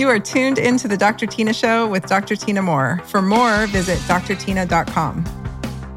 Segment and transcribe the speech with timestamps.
[0.00, 1.26] You are tuned into the Dr.
[1.26, 2.34] Tyna Show with Dr.
[2.34, 3.02] Tyna Moore.
[3.04, 5.22] For more, visit drtyna.com.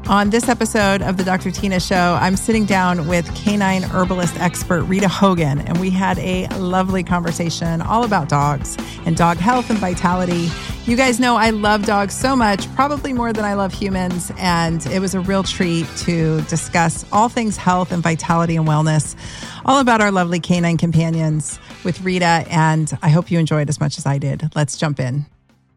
[0.08, 1.48] On this episode of the Dr.
[1.48, 6.46] Tyna Show, I'm sitting down with canine herbalist expert Rita Hogan, and we had a
[6.58, 10.50] lovely conversation all about dogs and dog health and vitality.
[10.84, 14.84] You guys know I love dogs so much, probably more than I love humans, and
[14.88, 19.16] it was a real treat to discuss all things health and vitality and wellness,
[19.64, 23.98] all about our lovely canine companions with Rita, and I hope you enjoyed as much
[23.98, 24.50] as I did.
[24.54, 25.26] Let's jump in.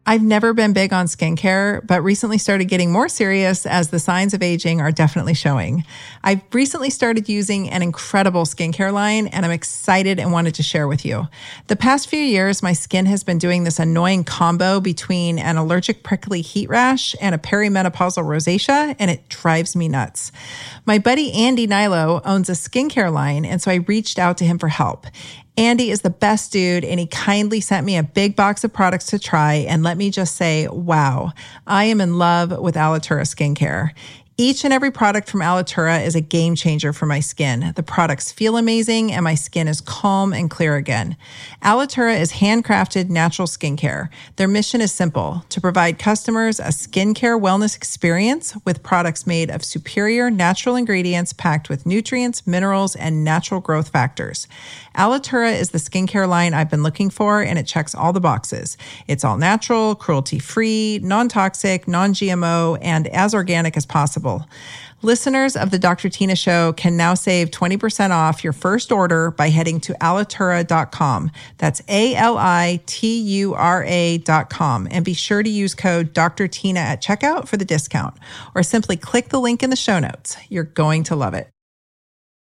[0.08, 4.32] I've never been big on skincare, but recently started getting more serious as the signs
[4.32, 5.84] of aging are definitely showing.
[6.24, 10.88] I've recently started using an incredible skincare line and I'm excited and wanted to share
[10.88, 11.28] with you.
[11.66, 16.02] The past few years, my skin has been doing this annoying combo between an allergic
[16.02, 20.32] prickly heat rash and a perimenopausal rosacea, and it drives me nuts.
[20.86, 24.58] My buddy Andy Hnilo owns a skincare line, and so I reached out to him
[24.58, 25.06] for help.
[25.58, 29.06] Andy is the best dude, and he kindly sent me a big box of products
[29.06, 29.54] to try.
[29.54, 31.32] And let me just say, wow,
[31.66, 33.90] I am in love with Alitura skincare.
[34.40, 37.72] Each and every product from Alitura is a game changer for my skin.
[37.74, 41.16] The products feel amazing and my skin is calm and clear again.
[41.60, 44.10] Alitura is handcrafted natural skincare.
[44.36, 49.64] Their mission is simple to provide customers a skincare wellness experience with products made of
[49.64, 54.46] superior natural ingredients packed with nutrients, minerals, and natural growth factors.
[54.94, 58.76] Alitura is the skincare line I've been looking for and it checks all the boxes.
[59.08, 64.27] It's all natural, cruelty free, non toxic, non GMO, and as organic as possible.
[65.00, 66.08] Listeners of the Dr.
[66.08, 71.30] Tyna Show can now save 20% off your first order by heading to alitura.com.
[71.58, 74.88] That's A L I T U R A.com.
[74.90, 76.48] And be sure to use code Dr.
[76.48, 78.16] Tyna at checkout for the discount,
[78.54, 80.36] or simply click the link in the show notes.
[80.48, 81.48] You're going to love it.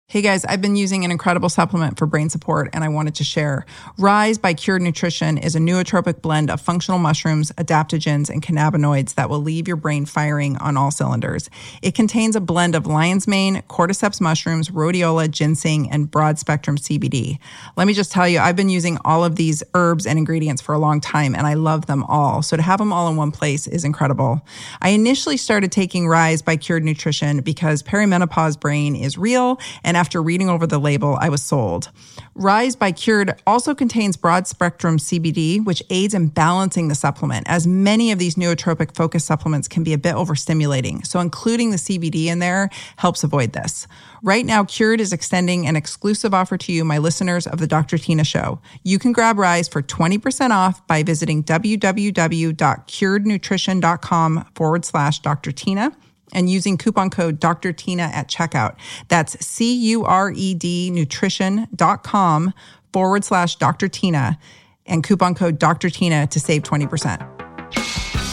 [0.07, 3.25] Hey guys, I've been using an incredible supplement for brain support and I wanted to
[3.25, 3.65] share.
[3.99, 9.31] Rise by Cured Nutrition is a nootropic blend of functional mushrooms, adaptogens, and cannabinoids that
[9.31, 11.49] will leave your brain firing on all cylinders.
[11.81, 17.39] It contains a blend of lion's mane, cordyceps mushrooms, rhodiola, ginseng, and broad spectrum CBD.
[17.77, 20.75] Let me just tell you, I've been using all of these herbs and ingredients for
[20.75, 22.43] a long time and I love them all.
[22.43, 24.43] So to have them all in one place is incredible.
[24.83, 30.23] I initially started taking Rise by Cured Nutrition because perimenopause brain is real and after
[30.23, 31.91] reading over the label, I was sold.
[32.35, 37.67] Rise by Cured also contains broad spectrum CBD, which aids in balancing the supplement, as
[37.67, 41.07] many of these nootropic focused supplements can be a bit overstimulating.
[41.07, 43.87] So, including the CBD in there helps avoid this.
[44.23, 47.99] Right now, Cured is extending an exclusive offer to you, my listeners of the Dr.
[47.99, 48.61] Tyna Show.
[48.83, 55.53] You can grab Rise for 20% off by visiting www.curednutrition.com forward slash Dr.
[55.53, 55.95] Tyna
[56.35, 57.73] and using coupon code Dr.
[57.73, 58.77] Tyna at checkout.
[59.09, 62.53] That's C U R E D nutrition.com
[62.93, 63.89] forward slash Dr.
[63.89, 64.39] Tyna
[64.87, 65.91] and coupon code Dr.
[65.91, 68.24] Tina to save 20%.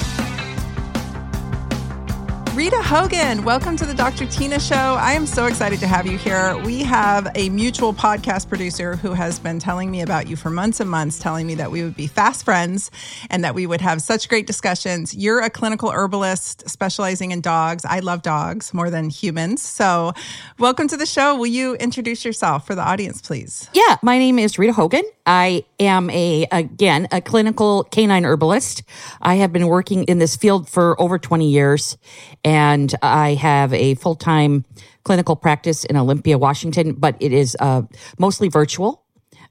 [2.62, 4.26] Rita Hogan, welcome to the Dr.
[4.28, 4.76] Tyna Show.
[4.76, 6.56] I am so excited to have you here.
[6.64, 10.80] We have a mutual podcast producer who has been telling me about you for months
[10.80, 12.92] and months, telling me that we would be fast friends
[13.32, 15.16] and that we would have such great discussions.
[15.16, 17.84] You're a clinical herbalist specializing in dogs.
[17.84, 19.64] I love dogs more than humans.
[19.64, 20.14] So,
[20.60, 21.36] welcome to the show.
[21.36, 23.72] Will you introduce yourself for the audience, please?
[23.74, 25.04] Yeah, my name is Rita Hogan.
[25.26, 28.84] I am a again a clinical canine herbalist.
[29.20, 31.98] I have been working in this field for over 20 years
[33.02, 34.66] I have a full time
[35.04, 37.84] clinical practice in Olympia, Washington, but it is uh,
[38.20, 39.04] mostly virtual.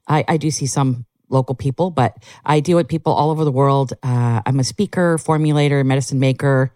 [0.07, 3.51] I, I, do see some local people, but I deal with people all over the
[3.51, 3.93] world.
[4.03, 6.73] Uh, I'm a speaker, formulator, medicine maker.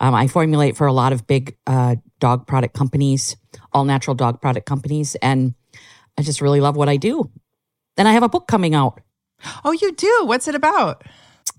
[0.00, 3.36] Um, I formulate for a lot of big uh, dog product companies,
[3.72, 5.54] all natural dog product companies, and
[6.18, 7.30] I just really love what I do.
[7.96, 9.00] Then I have a book coming out.
[9.64, 10.24] Oh, you do?
[10.24, 11.02] What's it about?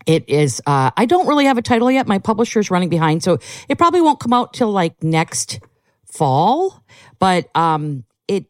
[0.07, 2.07] It is, uh, I don't really have a title yet.
[2.07, 3.23] My publisher is running behind.
[3.23, 5.59] So it probably won't come out till like next
[6.05, 6.81] fall.
[7.19, 8.45] But, um, it,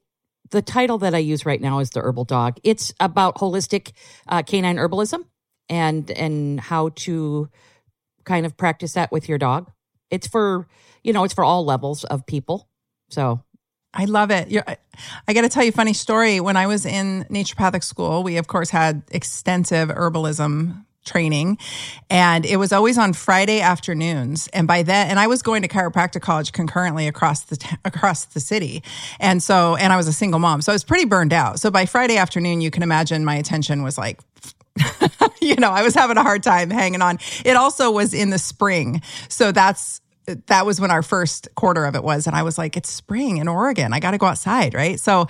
[0.52, 2.60] the title that I use right now is The Herbal Dog.
[2.64, 3.94] It's about holistic
[4.30, 5.26] uh, canine herbalism
[5.68, 7.50] and, and how to
[8.24, 9.72] kind of practice that with your dog.
[10.12, 10.68] It's for,
[11.04, 12.70] you know, it's for all levels of people.
[13.10, 13.42] So
[13.94, 14.52] I love it.
[14.52, 14.64] You're,
[15.28, 16.40] I got to tell you a funny story.
[16.40, 21.58] When I was in naturopathic school, we of course had extensive herbalism training.
[22.10, 24.48] And it was always on Friday afternoons.
[24.50, 28.26] And by then and I was going to chiropractic college concurrently across the t- across
[28.26, 28.84] the city.
[29.20, 30.62] And so and I was a single mom.
[30.62, 31.60] So I was pretty burned out.
[31.60, 34.20] So by Friday afternoon you can imagine my attention was like
[35.42, 37.20] you know I was having a hard time hanging on.
[37.44, 39.02] It also was in the spring.
[39.30, 40.02] So that's
[40.48, 42.28] that was when our first quarter of it was.
[42.28, 43.94] And I was like, it's spring in Oregon.
[43.94, 44.74] I got to go outside.
[44.74, 45.00] Right.
[45.00, 45.28] So,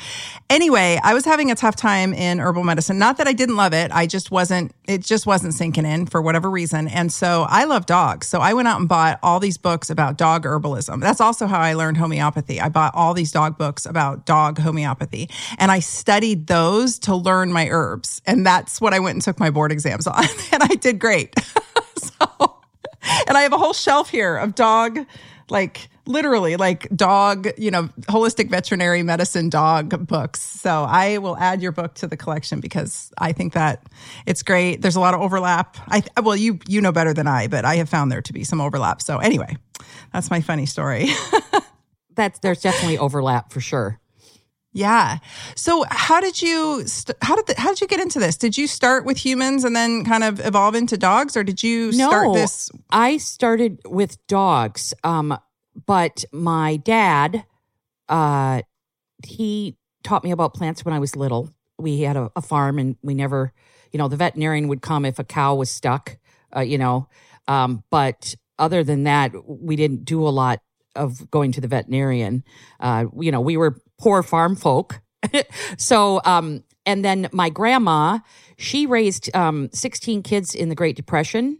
[0.50, 2.98] anyway, I was having a tough time in herbal medicine.
[2.98, 3.92] Not that I didn't love it.
[3.92, 6.88] I just wasn't, it just wasn't sinking in for whatever reason.
[6.88, 8.28] And so I love dogs.
[8.28, 11.00] So I went out and bought all these books about dog herbalism.
[11.02, 12.60] That's also how I learned homeopathy.
[12.60, 15.30] I bought all these dog books about dog homeopathy
[15.60, 18.22] and I studied those to learn my herbs.
[18.26, 20.24] And that's what I went and took my board exams on.
[20.52, 21.36] and I did great.
[21.98, 22.57] so,
[23.28, 25.00] and I have a whole shelf here of dog,
[25.50, 30.42] like literally like dog, you know, holistic veterinary medicine dog books.
[30.42, 33.84] So I will add your book to the collection because I think that
[34.26, 34.82] it's great.
[34.82, 35.78] There's a lot of overlap.
[35.88, 38.44] I well, you you know better than I, but I have found there to be
[38.44, 39.02] some overlap.
[39.02, 39.56] So anyway,
[40.14, 41.10] that's my funny story.
[42.16, 44.00] that's there's definitely overlap for sure.
[44.78, 45.18] Yeah.
[45.56, 48.38] So how did you st- how did the, how did you get into this?
[48.38, 51.92] Did you start with humans and then kind of evolve into dogs, or did you
[51.94, 52.70] no, start this?
[52.92, 55.36] I started with dogs, um,
[55.88, 57.44] but my dad,
[58.08, 58.62] uh,
[59.26, 61.50] he taught me about plants when I was little.
[61.80, 63.54] We had a, a, farm, and we never,
[63.92, 66.20] you know, the veterinarian would come if a cow was stuck,
[66.56, 67.10] uh, you know,
[67.48, 70.62] um, but other than that, we didn't do a lot
[70.96, 72.44] of going to the veterinarian.
[72.80, 75.02] Uh, you know, we were poor farm folk.
[75.78, 78.20] so, um, and then my grandma,
[78.58, 81.60] she raised um, 16 kids in the Great Depression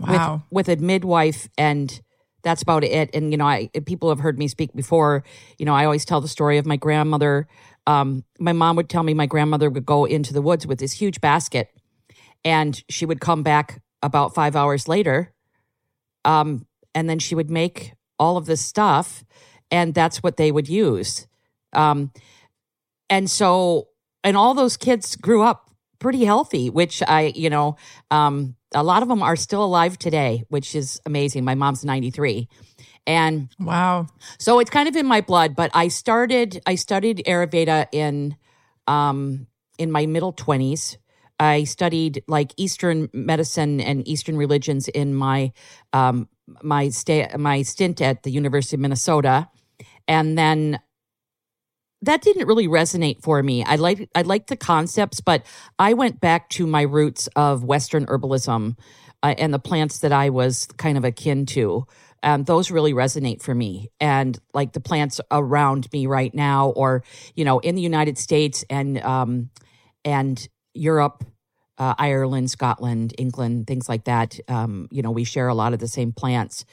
[0.00, 0.42] wow.
[0.50, 2.00] with, with a midwife and
[2.42, 3.10] that's about it.
[3.12, 5.24] And, you know, I, people have heard me speak before,
[5.58, 7.48] you know, I always tell the story of my grandmother.
[7.88, 10.92] Um, my mom would tell me my grandmother would go into the woods with this
[10.92, 11.70] huge basket
[12.44, 15.32] and she would come back about five hours later.
[16.24, 19.24] Um, and then she would make all of this stuff
[19.70, 21.26] and that's what they would use.
[21.76, 22.10] Um,
[23.08, 23.88] and so,
[24.24, 27.76] and all those kids grew up pretty healthy, which I, you know,
[28.10, 31.44] um, a lot of them are still alive today, which is amazing.
[31.44, 32.48] My mom's 93.
[33.06, 34.08] And wow.
[34.38, 38.36] So it's kind of in my blood, but I started, I studied Ayurveda in,
[38.86, 39.46] um,
[39.78, 40.96] in my middle 20s.
[41.38, 45.52] I studied like Eastern medicine and Eastern religions in my,
[45.92, 46.28] um,
[46.62, 49.48] my stay, my stint at the University of Minnesota.
[50.08, 50.80] And then
[52.06, 53.64] that didn't really resonate for me.
[53.64, 55.44] I like I liked the concepts, but
[55.78, 58.76] I went back to my roots of Western herbalism
[59.22, 61.86] uh, and the plants that I was kind of akin to.
[62.22, 67.04] Um, those really resonate for me, and like the plants around me right now, or
[67.34, 69.50] you know, in the United States and um,
[70.04, 71.24] and Europe,
[71.78, 74.38] uh, Ireland, Scotland, England, things like that.
[74.48, 76.64] Um, you know, we share a lot of the same plants,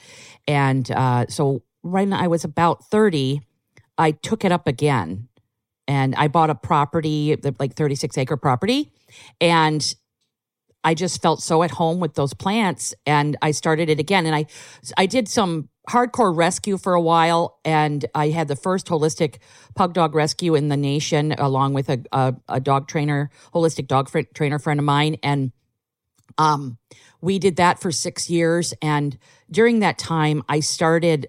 [0.47, 3.41] and uh, so right now I was about thirty
[3.97, 5.27] I took it up again
[5.87, 8.91] and I bought a property, like 36 acre property.
[9.41, 9.93] And
[10.83, 14.25] I just felt so at home with those plants and I started it again.
[14.25, 14.45] And I,
[14.97, 19.37] I did some hardcore rescue for a while and I had the first holistic
[19.75, 24.09] pug dog rescue in the nation along with a, a, a dog trainer, holistic dog
[24.09, 25.17] fr- trainer friend of mine.
[25.23, 25.51] And,
[26.37, 26.77] um,
[27.21, 28.73] we did that for six years.
[28.81, 29.17] And
[29.49, 31.27] during that time, I started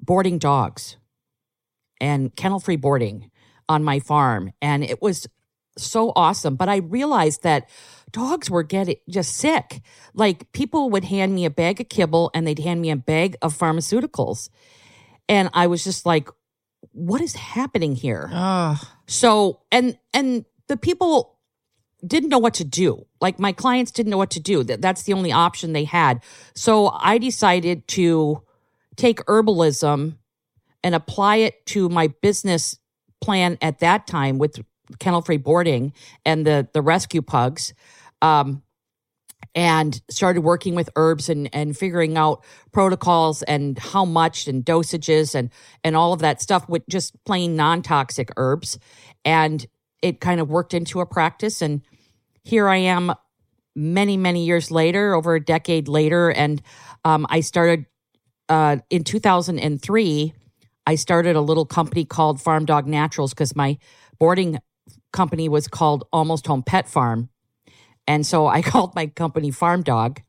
[0.00, 0.96] boarding dogs
[2.02, 3.30] and kennel free boarding
[3.68, 4.52] on my farm.
[4.60, 5.26] And it was
[5.78, 6.56] so awesome.
[6.56, 7.70] But I realized that
[8.10, 9.80] dogs were getting just sick.
[10.12, 13.36] Like people would hand me a bag of kibble and they'd hand me a bag
[13.40, 14.50] of pharmaceuticals.
[15.28, 16.28] And I was just like,
[16.90, 18.28] what is happening here?
[18.32, 18.78] Oh.
[19.06, 21.38] So, and, and the people
[22.04, 23.06] didn't know what to do.
[23.20, 24.64] Like my clients didn't know what to do.
[24.64, 26.20] That that's the only option they had.
[26.54, 28.42] So I decided to
[28.96, 30.16] take herbalism
[30.82, 32.78] and apply it to my business
[33.20, 34.60] plan at that time with
[34.98, 35.92] kennel free boarding
[36.24, 37.72] and the the rescue pugs
[38.20, 38.62] um,
[39.54, 45.34] and started working with herbs and and figuring out protocols and how much and dosages
[45.34, 45.50] and
[45.84, 48.78] and all of that stuff with just plain non-toxic herbs.
[49.24, 49.64] And
[50.00, 51.62] it kind of worked into a practice.
[51.62, 51.82] And
[52.44, 53.12] here I am
[53.74, 56.30] many many years later over a decade later.
[56.30, 56.62] And
[57.04, 57.86] um, I started
[58.48, 60.34] uh, in 2003
[60.86, 63.78] I started a little company called Farm Dog Naturals because my
[64.18, 64.58] boarding
[65.12, 67.28] company was called Almost Home Pet Farm.
[68.06, 70.20] And so I called my company Farm Dog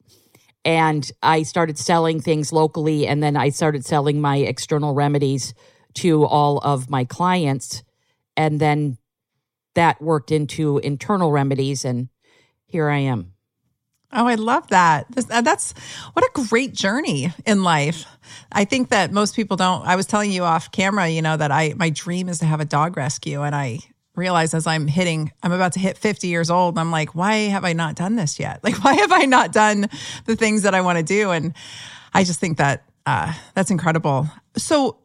[0.66, 3.08] and I started selling things locally.
[3.08, 5.54] And then I started selling my external remedies
[5.96, 7.84] to all of my clients.
[8.38, 8.98] And then
[9.76, 11.84] that worked into internal remedies.
[11.84, 12.10] And
[12.66, 13.33] here I am.
[14.14, 15.08] Oh, I love that.
[15.30, 15.74] Uh, that's
[16.14, 18.06] what a great journey in life.
[18.52, 19.86] I think that most people don't.
[19.86, 22.60] I was telling you off camera, you know, that I my dream is to have
[22.60, 23.80] a dog rescue, and I
[24.16, 26.78] realize as I'm hitting, I'm about to hit 50 years old.
[26.78, 28.64] I'm like, why have I not done this yet?
[28.64, 29.90] Like, why have I not done
[30.26, 31.32] the things that I want to do?
[31.32, 31.54] And
[32.14, 34.30] I just think that Uh, that's incredible.
[34.56, 34.98] So,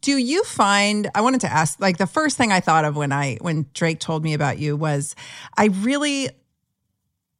[0.00, 3.10] do you find i wanted to ask like the first thing i thought of when
[3.10, 5.16] i when drake told me about you was
[5.56, 6.28] i really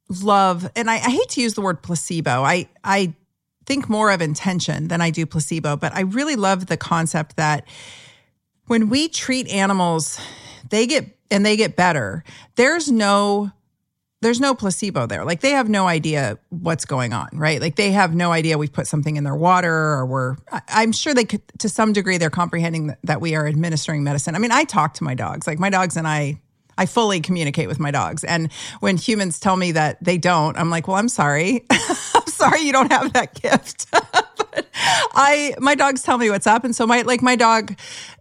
[0.09, 3.13] love and I, I, hate to use the word placebo i i
[3.65, 7.65] think more of intention than i do placebo but i really love the concept that
[8.67, 10.19] when we treat animals
[10.69, 12.23] they get and they get better
[12.55, 13.51] there's no
[14.23, 15.23] there's no placebo there.
[15.23, 17.61] Like they have no idea what's going on, right?
[17.61, 20.37] Like they have no idea we've put something in their water or we're,
[20.69, 24.33] I'm sure they could, to some degree, they're comprehending that we are administering medicine.
[24.33, 26.41] I mean, I talk to my dogs, like my dogs and I,
[26.77, 28.23] I fully communicate with my dogs.
[28.23, 31.65] And when humans tell me that they don't, I'm like, well, I'm sorry.
[31.69, 33.87] I'm sorry you don't have that gift.
[33.91, 34.67] but
[35.13, 36.63] I, my dogs tell me what's up.
[36.63, 37.75] And so my, like my dog,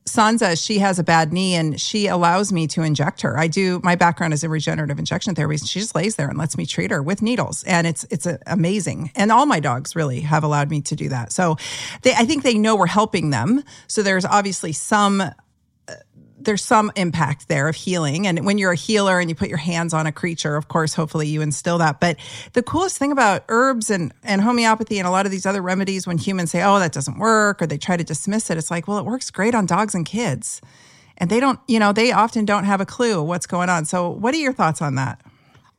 [0.07, 3.39] Sansa, she has a bad knee and she allows me to inject her.
[3.39, 5.59] I do my background is in regenerative injection therapy.
[5.59, 7.63] She just lays there and lets me treat her with needles.
[7.65, 9.13] And it's it's uh, amazing.
[9.15, 11.33] And all my dogs really have allowed me to do that.
[11.33, 11.57] So
[12.03, 13.63] they I think they know we're helping them.
[13.87, 15.23] So there's obviously some
[16.45, 18.27] there's some impact there of healing.
[18.27, 20.95] And when you're a healer and you put your hands on a creature, of course,
[20.95, 22.01] hopefully you instill that.
[22.01, 22.17] But
[22.53, 26.07] the coolest thing about herbs and, and homeopathy and a lot of these other remedies,
[26.07, 28.89] when humans say, oh, that doesn't work, or they try to dismiss it, it's like,
[28.89, 30.61] well, it works great on dogs and kids.
[31.19, 33.85] And they don't, you know, they often don't have a clue what's going on.
[33.85, 35.21] So, what are your thoughts on that?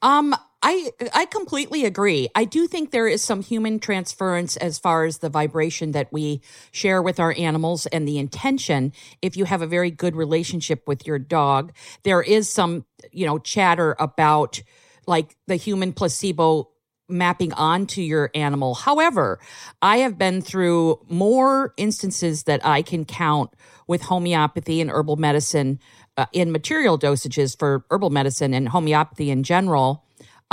[0.02, 2.30] Um, I I completely agree.
[2.34, 6.42] I do think there is some human transference as far as the vibration that we
[6.72, 8.94] share with our animals and the intention.
[9.22, 13.40] If you have a very good relationship with your dog, there is some, you know,
[13.40, 14.64] chatter about
[15.06, 16.70] like the human placebo
[17.10, 18.74] mapping onto your animal.
[18.74, 19.40] However,
[19.82, 23.54] I have been through more instances that I can count
[23.86, 25.80] with homeopathy and herbal medicine
[26.16, 30.03] uh, in material dosages for herbal medicine and homeopathy in general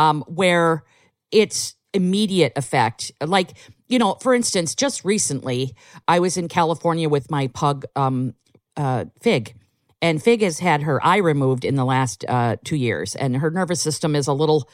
[0.01, 0.83] um, where
[1.31, 3.13] it's immediate effect.
[3.21, 3.51] Like,
[3.87, 5.75] you know, for instance, just recently,
[6.09, 8.35] I was in California with my pug, um,
[8.79, 9.55] uh, Fig.
[10.01, 13.51] And Fig has had her eye removed in the last uh, two years, and her
[13.51, 14.67] nervous system is a little,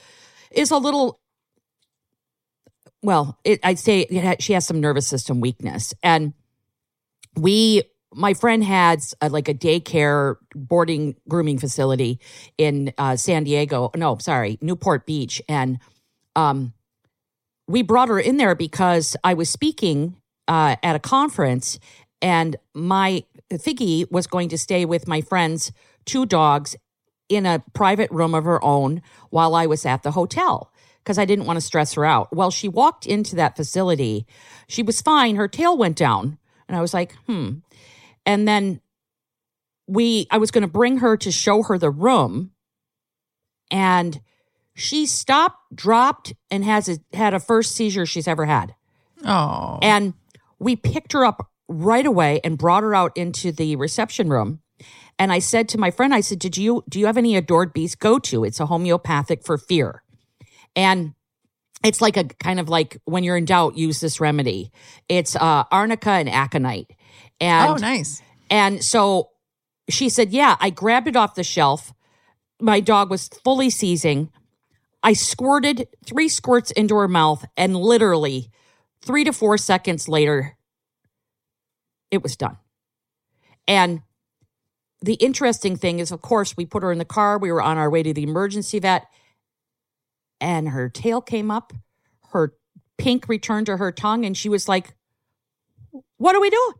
[0.52, 1.20] is a little.
[3.02, 4.06] Well, it, I'd say
[4.38, 6.34] she has some nervous system weakness, and
[7.34, 7.82] we
[8.14, 12.20] my friend had a, like a daycare boarding grooming facility
[12.56, 13.90] in uh, San Diego.
[13.96, 15.78] No, sorry, Newport Beach, and
[16.34, 16.72] um,
[17.68, 20.16] we brought her in there because I was speaking
[20.48, 21.78] uh, at a conference,
[22.22, 25.72] and my Figgy was going to stay with my friend's
[26.04, 26.76] two dogs
[27.28, 30.72] in a private room of her own while I was at the hotel
[31.02, 32.34] because I didn't want to stress her out.
[32.34, 34.26] Well, she walked into that facility.
[34.68, 35.36] She was fine.
[35.36, 36.38] Her tail went down.
[36.68, 37.58] And I was like, hmm.
[38.26, 38.80] And then
[39.86, 42.50] we, I was going to bring her to show her the room.
[43.70, 44.20] And
[44.74, 48.74] she stopped, dropped, and has a, had a first seizure she's ever had.
[49.24, 49.78] Oh.
[49.80, 50.14] And
[50.58, 54.60] we picked her up right away and brought her out into the reception room.
[55.18, 57.72] And I said to my friend, I said, Did you do you have any adored
[57.72, 58.44] beast go to?
[58.44, 60.02] It's a homeopathic for fear.
[60.74, 61.14] And
[61.82, 64.72] it's like a kind of like when you're in doubt, use this remedy.
[65.08, 66.90] It's uh, arnica and aconite.
[67.40, 68.22] And oh, nice.
[68.50, 69.30] And so
[69.88, 71.92] she said, Yeah, I grabbed it off the shelf.
[72.60, 74.30] My dog was fully seizing.
[75.02, 78.50] I squirted three squirts into her mouth, and literally
[79.02, 80.56] three to four seconds later,
[82.10, 82.56] it was done.
[83.68, 84.02] And
[85.02, 87.38] the interesting thing is, of course, we put her in the car.
[87.38, 89.06] We were on our way to the emergency vet,
[90.40, 91.72] and her tail came up.
[92.30, 92.54] Her
[92.98, 94.94] pink returned to her tongue, and she was like,
[96.16, 96.72] What are we doing?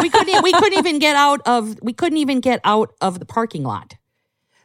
[0.00, 3.24] We couldn't we couldn't even get out of we couldn't even get out of the
[3.24, 3.94] parking lot.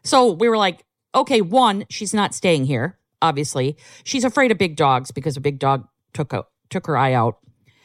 [0.04, 2.98] So we were like, okay, one, she's not staying here.
[3.22, 7.14] Obviously, she's afraid of big dogs because a big dog took a took her eye
[7.14, 7.38] out.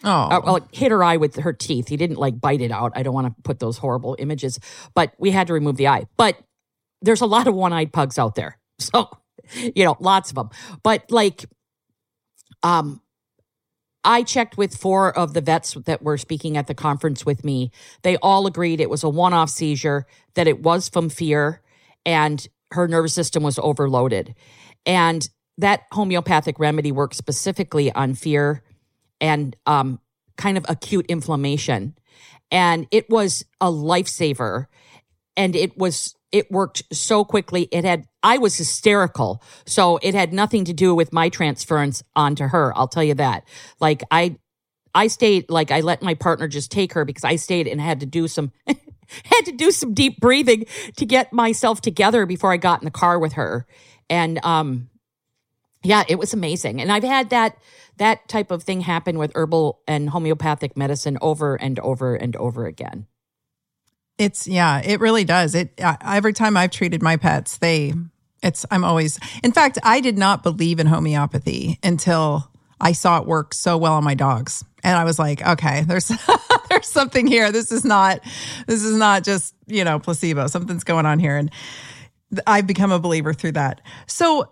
[0.05, 1.89] Oh, uh, well, hit her eye with her teeth.
[1.89, 2.93] He didn't like bite it out.
[2.97, 4.59] I don't want to put those horrible images,
[4.95, 6.07] but we had to remove the eye.
[6.17, 6.37] But
[7.01, 9.09] there's a lot of one eyed pugs out there, so
[9.53, 10.51] you know, lots of them.
[10.83, 11.45] But like,
[12.63, 13.01] um,
[14.05, 17.71] I checked with four of the vets that were speaking at the conference with me.
[18.03, 21.63] They all agreed it was a one off seizure, that it was from fear,
[22.05, 24.35] and her nervous system was overloaded.
[24.85, 25.29] And
[25.59, 28.63] that homeopathic remedy works specifically on fear
[29.21, 30.01] and um,
[30.37, 31.97] kind of acute inflammation.
[32.51, 34.67] And it was a lifesaver.
[35.37, 37.69] And it was it worked so quickly.
[37.73, 39.43] It had, I was hysterical.
[39.67, 42.77] So it had nothing to do with my transference onto her.
[42.77, 43.45] I'll tell you that.
[43.81, 44.37] Like I,
[44.95, 48.01] I stayed, like I let my partner just take her because I stayed and had
[48.01, 52.59] to do some, had to do some deep breathing to get myself together before I
[52.59, 53.67] got in the car with her.
[54.11, 54.89] And, um,
[55.85, 56.81] Yeah, it was amazing.
[56.83, 57.57] And I've had that
[57.99, 62.67] that type of thing happen with herbal and homeopathic medicine over and over and over
[62.67, 63.07] again.
[64.19, 65.55] It's yeah, it really does.
[65.55, 67.95] It every time I've treated my pets, they
[68.43, 72.51] it's I'm always In fact, I did not believe in homeopathy until
[72.81, 74.65] I saw it work so well on my dogs.
[74.85, 76.11] And I was like, okay, there's
[76.69, 77.53] there's something here.
[77.53, 78.21] This is not
[78.67, 80.47] this is not just, you know, placebo.
[80.47, 81.51] Something's going on here and
[82.47, 83.81] I've become a believer through that.
[84.07, 84.51] So,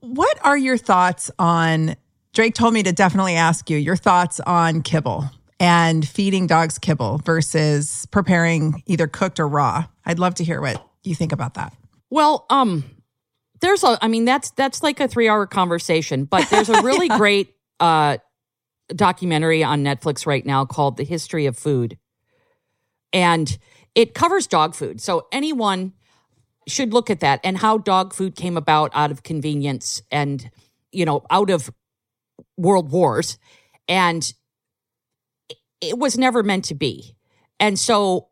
[0.00, 1.96] what are your thoughts on
[2.32, 5.24] Drake told me to definitely ask you your thoughts on kibble
[5.58, 9.86] and feeding dogs kibble versus preparing either cooked or raw.
[10.04, 11.72] I'd love to hear what you think about that.
[12.10, 12.84] Well, um
[13.60, 17.16] there's a I mean that's that's like a 3-hour conversation, but there's a really yeah.
[17.18, 18.18] great uh
[18.94, 21.98] documentary on Netflix right now called The History of Food.
[23.12, 23.56] And
[23.94, 25.00] it covers dog food.
[25.00, 25.94] So anyone
[26.68, 30.50] should look at that and how dog food came about out of convenience and,
[30.92, 31.70] you know, out of
[32.56, 33.38] world wars.
[33.88, 34.32] And
[35.88, 37.16] it was never meant to be.
[37.58, 38.28] And so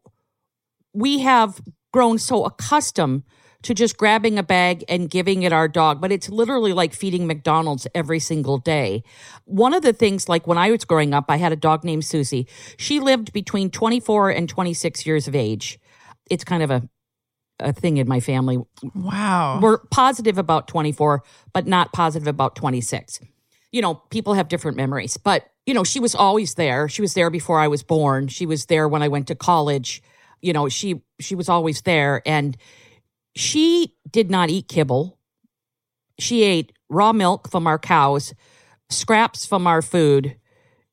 [0.92, 1.60] we have
[1.92, 3.22] grown so accustomed
[3.62, 7.26] to just grabbing a bag and giving it our dog, but it's literally like feeding
[7.26, 9.02] McDonald's every single day.
[9.46, 12.04] One of the things, like when I was growing up, I had a dog named
[12.04, 12.46] Susie.
[12.76, 15.78] She lived between 24 and 26 years of age.
[16.30, 16.88] It's kind of a
[17.60, 18.58] a thing in my family.
[18.94, 19.60] Wow.
[19.62, 23.20] We're positive about 24, but not positive about 26.
[23.70, 26.88] You know, people have different memories, but you know, she was always there.
[26.88, 28.28] She was there before I was born.
[28.28, 30.02] She was there when I went to college.
[30.42, 32.56] You know, she she was always there and
[33.34, 35.18] she did not eat kibble.
[36.18, 38.34] She ate raw milk from our cows,
[38.90, 40.36] scraps from our food,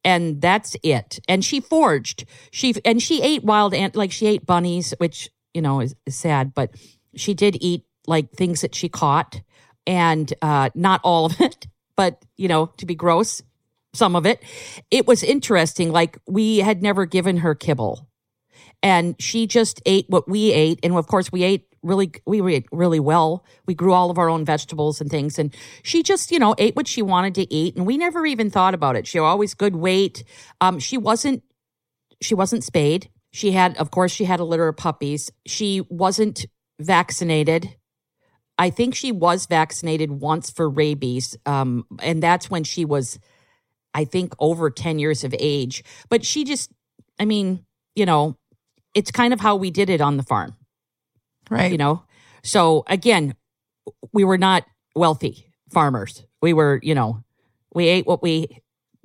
[0.04, 1.20] and that's it.
[1.28, 2.26] And she foraged.
[2.52, 6.16] She and she ate wild ant like she ate bunnies, which you know is, is
[6.16, 6.76] sad, but
[7.16, 9.42] she did eat like things that she caught,
[9.86, 13.44] and uh, not all of it, but you know to be gross,
[13.94, 14.44] some of it.
[14.90, 15.92] It was interesting.
[15.92, 18.08] Like we had never given her kibble,
[18.84, 22.68] and she just ate what we ate, and of course we ate really we ate
[22.72, 23.46] really well.
[23.66, 26.76] We grew all of our own vegetables and things and she just, you know, ate
[26.76, 29.08] what she wanted to eat and we never even thought about it.
[29.08, 30.24] She always good weight.
[30.60, 31.44] Um she wasn't
[32.22, 33.10] she wasn't spayed.
[33.32, 35.32] She had of course she had a litter of puppies.
[35.46, 36.46] She wasn't
[36.80, 37.76] vaccinated.
[38.58, 43.20] I think she was vaccinated once for rabies um and that's when she was
[43.94, 45.84] I think over 10 years of age.
[46.10, 46.72] But she just
[47.20, 48.38] I mean, you know,
[48.96, 50.56] it's kind of how we did it on the farm
[51.52, 51.72] Right.
[51.72, 52.04] You know?
[52.44, 53.36] So again,
[54.14, 56.26] we were not wealthy farmers.
[56.42, 57.24] We were, you know,
[57.76, 58.62] we ate what we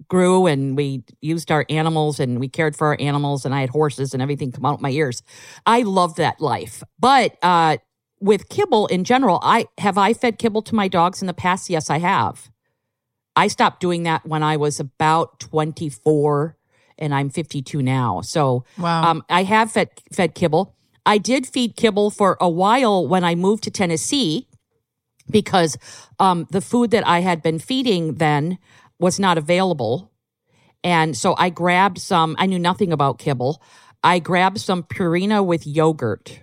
[0.08, 3.70] grew and we used our animals and we cared for our animals and I had
[3.70, 5.22] horses and everything come out my ears.
[5.64, 6.82] I love that life.
[6.98, 7.78] But uh
[8.20, 11.68] with kibble in general, I have I fed kibble to my dogs in the past?
[11.68, 12.50] Yes, I have.
[13.36, 16.56] I stopped doing that when I was about 24
[16.98, 18.22] and I'm 52 now.
[18.22, 19.10] So wow.
[19.10, 20.74] um, I have fed fed kibble.
[21.04, 24.48] I did feed kibble for a while when I moved to Tennessee
[25.30, 25.76] because
[26.18, 28.58] um, the food that I had been feeding then
[28.98, 30.10] was not available.
[30.82, 33.62] And so I grabbed some, I knew nothing about kibble.
[34.02, 36.40] I grabbed some Purina with yogurt.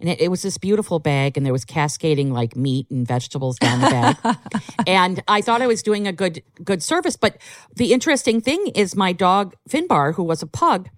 [0.00, 3.58] And it, it was this beautiful bag, and there was cascading like meat and vegetables
[3.58, 4.36] down the bag.
[4.86, 7.16] and I thought I was doing a good good service.
[7.16, 7.38] But
[7.74, 10.88] the interesting thing is my dog Finbar, who was a pug,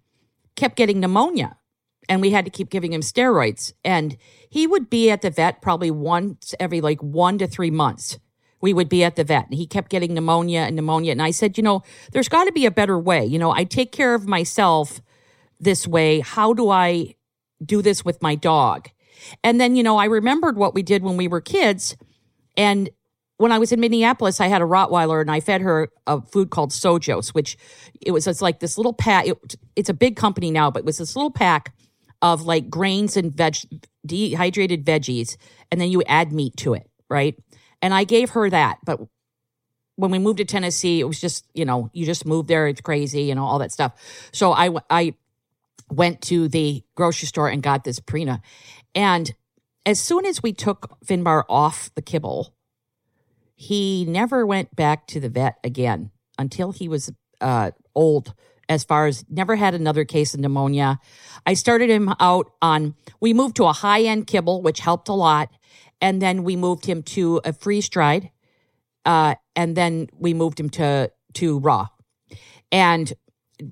[0.56, 1.56] kept getting pneumonia
[2.08, 3.72] and we had to keep giving him steroids.
[3.84, 4.16] And
[4.48, 8.18] he would be at the vet probably once every like one to three months.
[8.61, 11.12] We would be at the vet and he kept getting pneumonia and pneumonia.
[11.12, 11.82] And I said, you know,
[12.12, 13.24] there's got to be a better way.
[13.24, 15.00] You know, I take care of myself
[15.61, 16.20] this way.
[16.20, 17.14] How do I
[17.64, 18.88] do this with my dog?
[19.42, 21.97] And then, you know, I remembered what we did when we were kids.
[22.57, 22.90] And
[23.37, 26.51] when I was in Minneapolis, I had a Rottweiler and I fed her a food
[26.51, 27.57] called Sojos, which
[28.01, 29.27] it was it's like this little pack.
[29.27, 31.73] It, it's a big company now, but it was this little pack
[32.23, 33.57] of like grains and veg
[34.05, 35.37] dehydrated veggies
[35.71, 37.37] and then you add meat to it right
[37.83, 39.01] and i gave her that but
[39.97, 42.81] when we moved to tennessee it was just you know you just moved there it's
[42.81, 43.92] crazy you know all that stuff
[44.33, 45.14] so i i
[45.90, 48.40] went to the grocery store and got this Purina
[48.94, 49.35] and
[49.87, 52.55] as soon as we took finbar off the kibble
[53.55, 58.33] he never went back to the vet again until he was uh, old
[58.68, 60.98] as far as never had another case of pneumonia.
[61.46, 65.14] I started him out on, we moved to a high end kibble, which helped a
[65.14, 65.51] lot.
[66.01, 68.31] And then we moved him to a freeze dried.
[69.05, 71.88] Uh, and then we moved him to, to raw.
[72.70, 73.12] And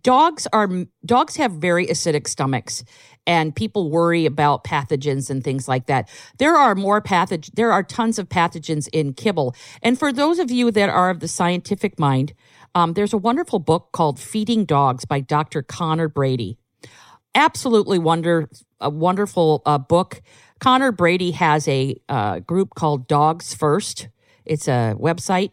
[0.03, 0.69] dogs are
[1.05, 2.85] dogs have very acidic stomachs
[3.27, 6.09] and people worry about pathogens and things like that.
[6.39, 9.55] There are more pathogens, there are tons of pathogens in kibble.
[9.83, 12.33] And for those of you that are of the scientific mind,
[12.75, 15.63] um, there's a wonderful book called Feeding Dogs by Dr.
[15.63, 16.59] Connor Brady.
[17.35, 18.49] Absolutely wonder,
[18.81, 20.23] a wonderful uh, book.
[20.61, 24.09] Connor Brady has a uh, group called Dogs First.
[24.45, 25.51] It's a website,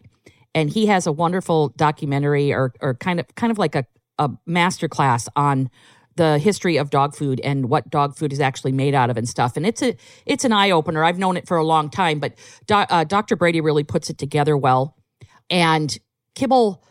[0.53, 3.85] and he has a wonderful documentary or, or kind of kind of like a,
[4.19, 5.69] a master class on
[6.15, 9.27] the history of dog food and what dog food is actually made out of and
[9.27, 9.57] stuff.
[9.57, 9.95] And it's a
[10.25, 11.03] it's an eye opener.
[11.03, 12.35] I've known it for a long time, but
[12.67, 13.35] do, uh, Dr.
[13.35, 14.95] Brady really puts it together well.
[15.49, 15.97] And
[16.35, 16.83] kibble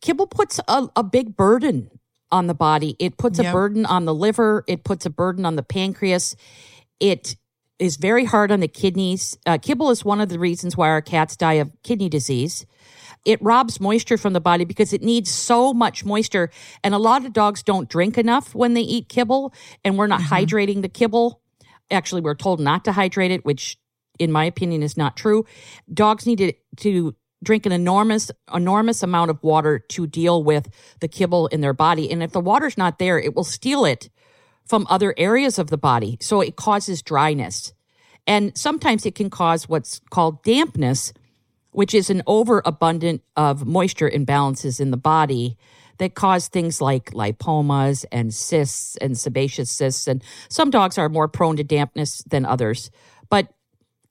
[0.00, 1.90] kibble puts a, a big burden
[2.30, 2.96] on the body.
[2.98, 3.48] It puts yep.
[3.48, 4.64] a burden on the liver.
[4.66, 6.36] It puts a burden on the pancreas.
[7.00, 7.36] It
[7.78, 9.36] is very hard on the kidneys.
[9.46, 12.66] Uh, kibble is one of the reasons why our cats die of kidney disease.
[13.24, 16.50] It robs moisture from the body because it needs so much moisture.
[16.82, 19.52] And a lot of dogs don't drink enough when they eat kibble,
[19.84, 20.34] and we're not mm-hmm.
[20.34, 21.40] hydrating the kibble.
[21.90, 23.78] Actually, we're told not to hydrate it, which
[24.18, 25.44] in my opinion is not true.
[25.92, 30.68] Dogs need to, to drink an enormous enormous amount of water to deal with
[31.00, 34.10] the kibble in their body and if the water's not there it will steal it
[34.66, 37.72] from other areas of the body so it causes dryness
[38.26, 41.12] and sometimes it can cause what's called dampness
[41.72, 45.56] which is an overabundant of moisture imbalances in the body
[45.98, 50.06] that cause things like lipomas and cysts and sebaceous cysts.
[50.08, 52.90] And some dogs are more prone to dampness than others.
[53.28, 53.52] But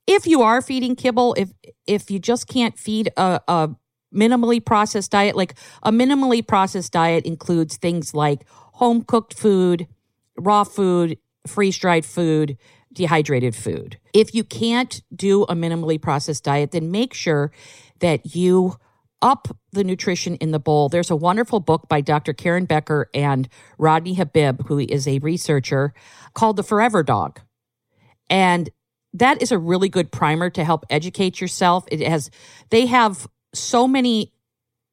[0.06, 1.50] if you are feeding kibble, if
[1.86, 3.70] if you just can't feed a, a
[4.14, 9.86] minimally processed diet, like a minimally processed diet includes things like home cooked food,
[10.36, 12.56] raw food, freeze dried food,
[12.92, 13.98] dehydrated food.
[14.12, 17.52] If you can't do a minimally processed diet, then make sure
[18.00, 18.76] that you
[19.22, 20.88] up the nutrition in the bowl.
[20.88, 22.32] There's a wonderful book by Dr.
[22.32, 23.48] Karen Becker and
[23.78, 25.92] Rodney Habib, who is a researcher,
[26.34, 27.40] called The Forever Dog.
[28.28, 28.70] And
[29.12, 31.84] that is a really good primer to help educate yourself.
[31.90, 32.30] It has,
[32.70, 34.32] they have so many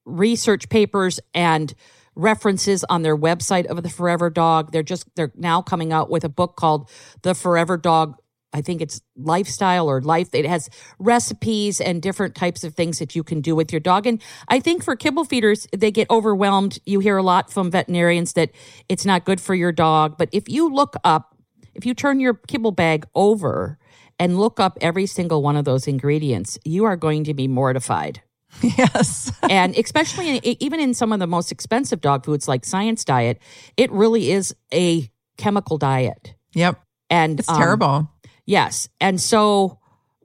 [0.05, 1.73] research papers and
[2.17, 4.71] references on their website of the Forever Dog.
[4.71, 6.89] They're just, they're now coming out with a book called
[7.21, 8.15] The Forever Dog.
[8.53, 10.29] I think it's lifestyle or life.
[10.33, 14.07] It has recipes and different types of things that you can do with your dog.
[14.07, 16.79] And I think for kibble feeders, they get overwhelmed.
[16.85, 18.51] You hear a lot from veterinarians that
[18.89, 20.17] it's not good for your dog.
[20.17, 21.35] But if you look up,
[21.75, 23.77] if you turn your kibble bag over
[24.17, 28.23] and look up every single one of those ingredients, you are going to be mortified.
[28.77, 29.31] Yes.
[29.49, 33.39] and especially in, even in some of the most expensive dog foods like Science Diet,
[33.75, 36.35] it really is a chemical diet.
[36.53, 36.81] Yep.
[37.09, 38.11] And it's um, terrible.
[38.45, 38.89] Yes.
[38.99, 39.79] And so,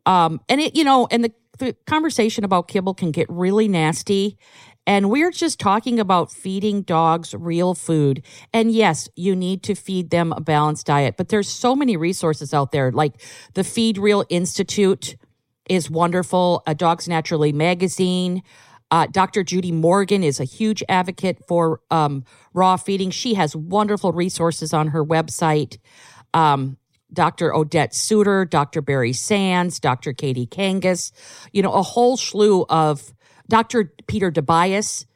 [0.07, 4.39] um, and it, you know, and the, the conversation about kibble can get really nasty.
[4.87, 8.25] And we're just talking about feeding dogs real food.
[8.53, 12.53] And yes, you need to feed them a balanced diet, but there's so many resources
[12.53, 12.91] out there.
[12.91, 13.21] Like
[13.55, 15.17] the Feed Real Institute
[15.69, 16.63] is wonderful.
[16.67, 18.43] A Dogs Naturally magazine.
[18.91, 19.43] Uh, Dr.
[19.43, 23.11] Judy Morgan is a huge advocate for um, raw feeding.
[23.11, 25.79] She has wonderful resources on her website.
[26.35, 26.77] Um,
[27.13, 27.55] Dr.
[27.55, 28.83] Odette Suter, Dr.
[28.83, 30.13] Barry Sands, Dr.
[30.13, 31.13] Katie Kangas,
[31.53, 33.13] you know, a whole slew of
[33.49, 33.93] Dr.
[34.07, 35.07] Peter Dobias,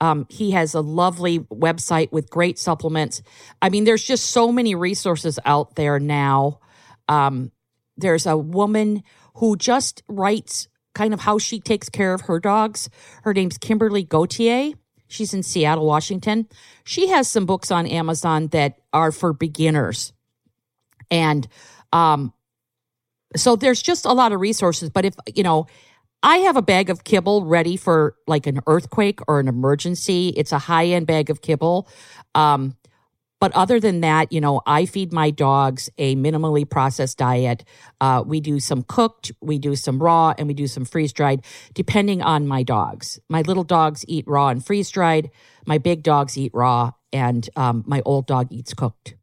[0.00, 3.22] um, he has a lovely website with great supplements.
[3.62, 6.60] I mean, there's just so many resources out there now.
[7.08, 7.50] Um,
[7.96, 9.02] there's a woman
[9.36, 12.88] who just writes kind of how she takes care of her dogs.
[13.22, 14.72] Her name's Kimberly Gauthier.
[15.08, 16.48] She's in Seattle, Washington.
[16.84, 20.12] She has some books on Amazon that are for beginners.
[21.10, 21.46] And
[21.92, 22.32] um,
[23.36, 24.90] so there's just a lot of resources.
[24.90, 25.66] But if, you know,
[26.22, 30.32] I have a bag of kibble ready for like an earthquake or an emergency.
[30.36, 31.88] It's a high end bag of kibble.
[32.34, 32.76] Um,
[33.40, 37.64] but other than that, you know, I feed my dogs a minimally processed diet.
[38.00, 41.44] Uh, we do some cooked, we do some raw, and we do some freeze dried,
[41.74, 43.18] depending on my dogs.
[43.28, 45.30] My little dogs eat raw and freeze dried.
[45.66, 49.15] My big dogs eat raw, and um, my old dog eats cooked.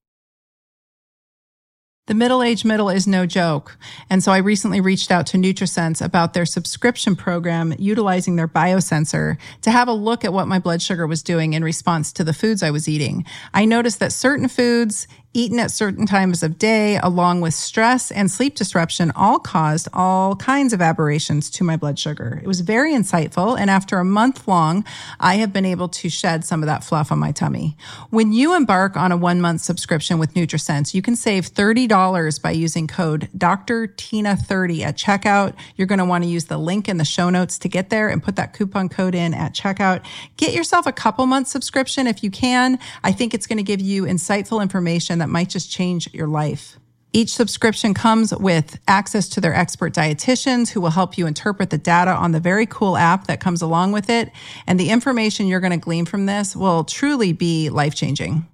[2.06, 3.78] The middle age middle is no joke.
[4.10, 9.38] And so I recently reached out to NutriSense about their subscription program utilizing their biosensor
[9.62, 12.34] to have a look at what my blood sugar was doing in response to the
[12.34, 13.24] foods I was eating.
[13.54, 18.30] I noticed that certain foods eaten at certain times of day, along with stress and
[18.30, 22.40] sleep disruption, all caused all kinds of aberrations to my blood sugar.
[22.42, 23.60] It was very insightful.
[23.60, 24.86] And after a month long,
[25.20, 27.78] I have been able to shed some of that fluff on my tummy.
[28.10, 32.42] When you embark on a one month subscription with NutriSense, you can save $30 $30
[32.42, 33.88] by using code Dr.
[33.88, 35.56] Tyna 30 at checkout.
[35.76, 38.10] You're going to want to use the link in the show notes to get there
[38.10, 40.04] and put that coupon code in at checkout.
[40.38, 42.80] Get yourself a couple months subscription if you can.
[43.04, 46.78] I think it's going to give you insightful information that might just change your life.
[47.14, 51.78] Each subscription comes with access to their expert dietitians who will help you interpret the
[51.78, 54.32] data on the very cool app that comes along with it.
[54.68, 58.46] And the information you're going to glean from this will truly be life changing.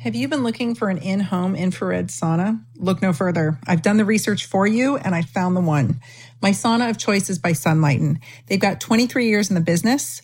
[0.00, 2.60] Have you been looking for an in home infrared sauna?
[2.74, 3.60] Look no further.
[3.64, 6.00] I've done the research for you and I found the one.
[6.42, 8.18] My sauna of choice is by Sunlighten.
[8.48, 10.20] They've got 23 years in the business.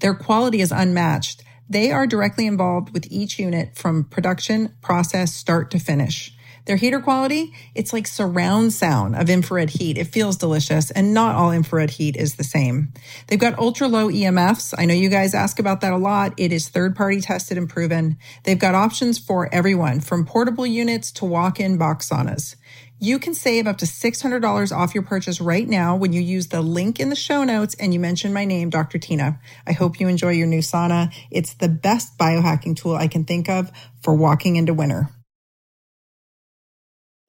[0.00, 1.43] Their quality is unmatched.
[1.68, 6.34] They are directly involved with each unit from production, process, start to finish.
[6.66, 9.98] Their heater quality, it's like surround sound of infrared heat.
[9.98, 12.94] It feels delicious and not all infrared heat is the same.
[13.26, 14.72] They've got ultra low EMFs.
[14.78, 16.32] I know you guys ask about that a lot.
[16.38, 18.16] It is third party tested and proven.
[18.44, 22.56] They've got options for everyone from portable units to walk in box saunas.
[23.04, 26.62] You can save up to $600 off your purchase right now when you use the
[26.62, 28.98] link in the show notes and you mention my name, Dr.
[28.98, 29.38] Tyna.
[29.66, 31.14] I hope you enjoy your new sauna.
[31.30, 35.10] It's the best biohacking tool I can think of for walking into winter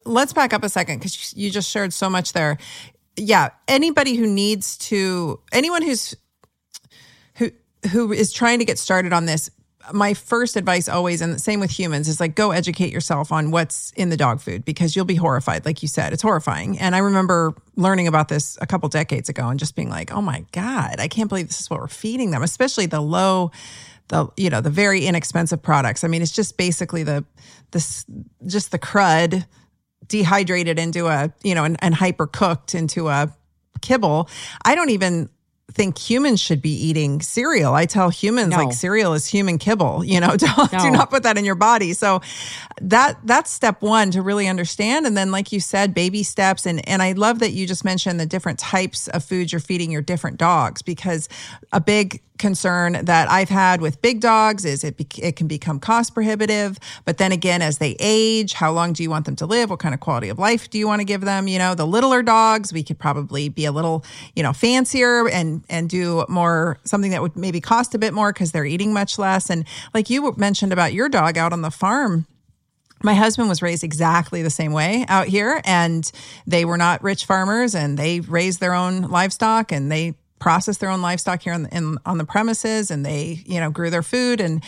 [0.06, 2.58] let's back up a second because you just shared so much there.
[3.18, 6.16] Yeah, anybody who needs to, anyone who's
[7.36, 7.52] who
[7.92, 9.50] who is trying to get started on this,
[9.94, 13.52] my first advice always, and the same with humans, is like go educate yourself on
[13.52, 15.66] what's in the dog food because you'll be horrified.
[15.66, 16.80] Like you said, it's horrifying.
[16.80, 20.22] And I remember learning about this a couple decades ago and just being like, oh
[20.22, 23.52] my God, I can't believe this is what we're feeding them, especially the low
[24.08, 27.26] the you know the very inexpensive products i mean it's just basically the
[27.72, 28.06] this
[28.46, 29.48] just the crud
[30.08, 33.34] dehydrated into a, you know, and, and hyper cooked into a
[33.82, 34.30] kibble.
[34.64, 35.30] I don't even
[35.72, 37.74] think humans should be eating cereal.
[37.74, 38.58] I tell humans no.
[38.58, 40.80] like cereal is human kibble, you know, don't, no.
[40.80, 41.94] do not put that in your body.
[41.94, 42.22] So
[42.82, 46.88] that that's step 1 to really understand and then like you said baby steps and
[46.88, 50.02] and I love that you just mentioned the different types of foods you're feeding your
[50.02, 51.30] different dogs because
[51.72, 55.80] a big concern that I've had with big dogs is it be, it can become
[55.80, 56.78] cost prohibitive.
[57.06, 59.70] But then again, as they age, how long do you want them to live?
[59.70, 61.48] What kind of quality of life do you want to give them?
[61.48, 64.04] You know, the littler dogs, we could probably be a little,
[64.36, 68.34] you know, fancier and and do more something that would maybe cost a bit more
[68.34, 69.50] because they're eating much less.
[69.50, 72.26] And like you mentioned about your dog out on the farm
[73.04, 76.12] my husband was raised exactly the same way out here and
[76.48, 80.90] they were not rich farmers and they raised their own livestock and they process their
[80.90, 84.04] own livestock here on the, in, on the premises and they, you know, grew their
[84.04, 84.64] food and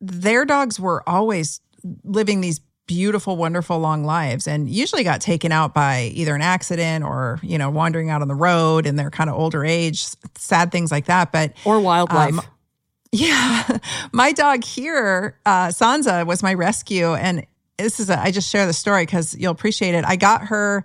[0.00, 1.60] their dogs were always
[2.04, 7.04] living these beautiful, wonderful long lives and usually got taken out by either an accident
[7.04, 10.06] or, you know, wandering out on the road in their kind of older age,
[10.36, 11.32] sad things like that.
[11.32, 12.38] But or wildlife.
[12.38, 12.42] Um,
[13.12, 13.78] yeah.
[14.12, 17.14] My dog here, uh, Sansa, was my rescue.
[17.14, 20.04] And this is, a, I just share the story because you'll appreciate it.
[20.04, 20.84] I got her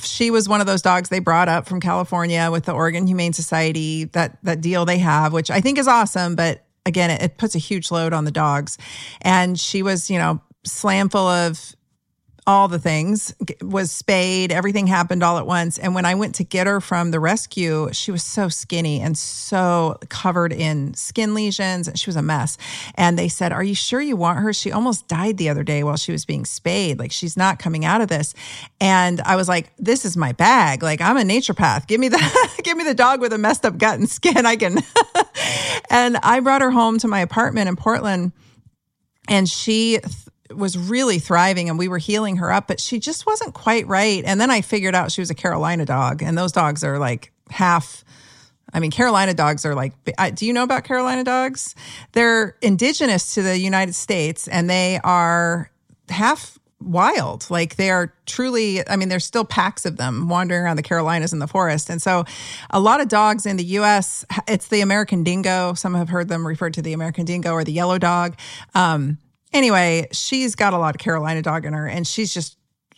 [0.00, 3.32] she was one of those dogs they brought up from California with the Oregon Humane
[3.32, 7.38] Society, that that deal they have, which I think is awesome, but again, it, it
[7.38, 8.78] puts a huge load on the dogs.
[9.20, 11.74] And she was, you know, slam full of
[12.46, 15.78] all the things was spayed everything happened all at once.
[15.78, 19.16] And when i went to get her from the rescue she was so skinny and
[19.16, 22.58] so covered in skin lesions she was a mess.
[22.96, 24.52] And they said are you sure you want her?
[24.52, 26.98] She almost died the other day while she was being spayed.
[26.98, 28.34] Like she's not coming out of this.
[28.80, 30.82] And i was like this is my bag.
[30.82, 31.86] Like i'm a naturopath.
[31.86, 34.46] Give me the give me the dog with a messed up gut and skin.
[34.46, 34.78] I can
[35.90, 38.32] and i brought her home to my apartment in portland
[39.28, 39.98] and she
[40.56, 44.22] was really thriving and we were healing her up, but she just wasn't quite right.
[44.24, 47.32] And then I figured out she was a Carolina dog, and those dogs are like
[47.50, 48.04] half.
[48.74, 49.92] I mean, Carolina dogs are like,
[50.34, 51.74] do you know about Carolina dogs?
[52.12, 55.70] They're indigenous to the United States and they are
[56.08, 57.50] half wild.
[57.50, 61.32] Like they are truly, I mean, there's still packs of them wandering around the Carolinas
[61.32, 61.90] in the forest.
[61.90, 62.24] And so
[62.70, 65.74] a lot of dogs in the US, it's the American dingo.
[65.74, 68.36] Some have heard them referred to the American dingo or the yellow dog.
[68.74, 69.18] Um,
[69.52, 72.56] Anyway, she's got a lot of Carolina dog in her and she's just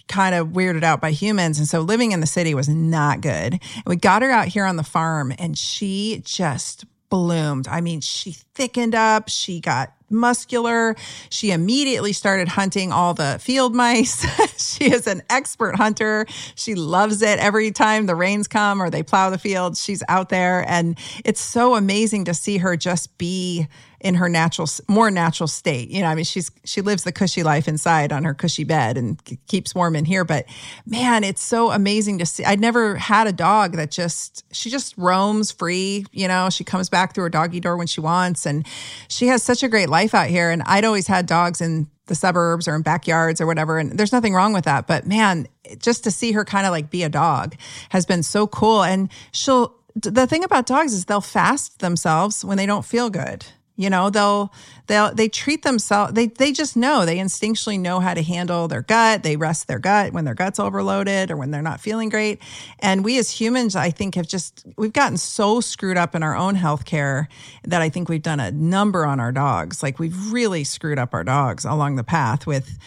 [0.09, 1.59] kind of weirded out by humans.
[1.59, 3.55] And so living in the city was not good.
[3.55, 7.69] And we got her out here on the farm and she just bloomed.
[7.69, 10.97] I mean, she thickened up, she got muscular.
[11.31, 14.25] She immediately started hunting all the field mice.
[14.77, 16.27] she is an expert hunter.
[16.55, 17.39] She loves it.
[17.39, 20.65] Every time the rains come or they plow the fields, she's out there.
[20.69, 23.69] And it's so amazing to see her just be
[24.05, 25.89] in her natural, more natural state.
[25.89, 28.99] You know, I mean, she's, she lives the cushy life inside on her cushy bed
[28.99, 30.27] and keeps warm in here.
[30.27, 30.45] But
[30.85, 32.45] man, it's so amazing to see.
[32.45, 36.05] I'd never had a dog that just, she just roams free.
[36.13, 38.45] You know, she comes back through her doggy door when she wants.
[38.45, 38.67] And
[39.09, 40.51] she has such a great life out here.
[40.51, 43.79] And I'd always had dogs in the suburbs or in backyards or whatever.
[43.79, 44.87] And there's nothing wrong with that.
[44.87, 45.47] But man,
[45.79, 47.55] just to see her kind of like be a dog
[47.91, 48.83] has been so cool.
[48.83, 53.47] And she'll, the thing about dogs is they'll fast themselves when they don't feel good.
[53.77, 54.53] You know, they'll
[54.87, 58.83] they'll they treat themselves they they just know, they instinctually know how to handle their
[58.83, 59.25] gut.
[59.25, 62.41] They rest their gut when their gut's overloaded or when they're not feeling great.
[62.79, 66.37] And we as humans, I think, have just we've gotten so screwed up in our
[66.37, 67.27] own healthcare
[67.65, 69.83] that I think we've done a number on our dogs.
[69.83, 72.79] Like we've really screwed up our dogs along the path with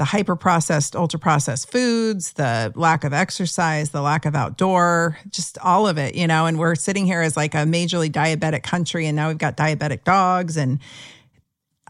[0.00, 5.58] the hyper processed, ultra processed foods, the lack of exercise, the lack of outdoor, just
[5.58, 6.46] all of it, you know.
[6.46, 10.04] And we're sitting here as like a majorly diabetic country, and now we've got diabetic
[10.04, 10.56] dogs.
[10.56, 10.78] And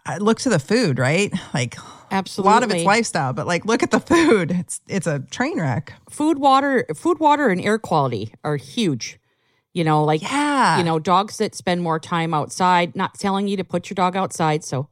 [0.07, 1.33] uh, look to the food, right?
[1.55, 1.77] Like,
[2.11, 4.51] absolutely, a lot of it's lifestyle, but like, look at the food.
[4.51, 5.93] It's it's a train wreck.
[6.11, 9.21] Food, water, food, water, and air quality are huge.
[9.73, 10.79] You know, like yeah.
[10.79, 12.97] you know, dogs that spend more time outside.
[12.97, 14.89] Not telling you to put your dog outside, so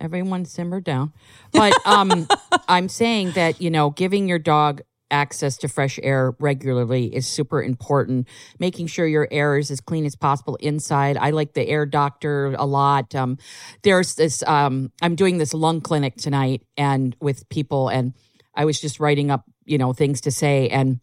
[0.00, 1.12] everyone simmer down.
[1.52, 2.28] But um,
[2.68, 7.62] I'm saying that, you know, giving your dog access to fresh air regularly is super
[7.62, 8.26] important.
[8.58, 11.16] Making sure your air is as clean as possible inside.
[11.16, 13.14] I like the air doctor a lot.
[13.14, 13.38] Um,
[13.82, 18.14] there's this, um, I'm doing this lung clinic tonight and with people, and
[18.54, 20.68] I was just writing up, you know, things to say.
[20.68, 21.00] And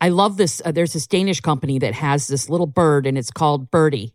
[0.00, 0.60] I love this.
[0.64, 4.12] Uh, there's this Danish company that has this little bird and it's called Birdie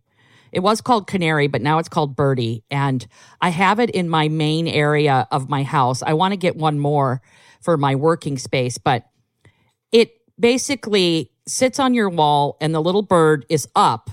[0.51, 2.63] it was called Canary, but now it's called Birdie.
[2.69, 3.05] And
[3.39, 6.03] I have it in my main area of my house.
[6.03, 7.21] I want to get one more
[7.61, 9.05] for my working space, but
[9.91, 14.09] it basically sits on your wall and the little bird is up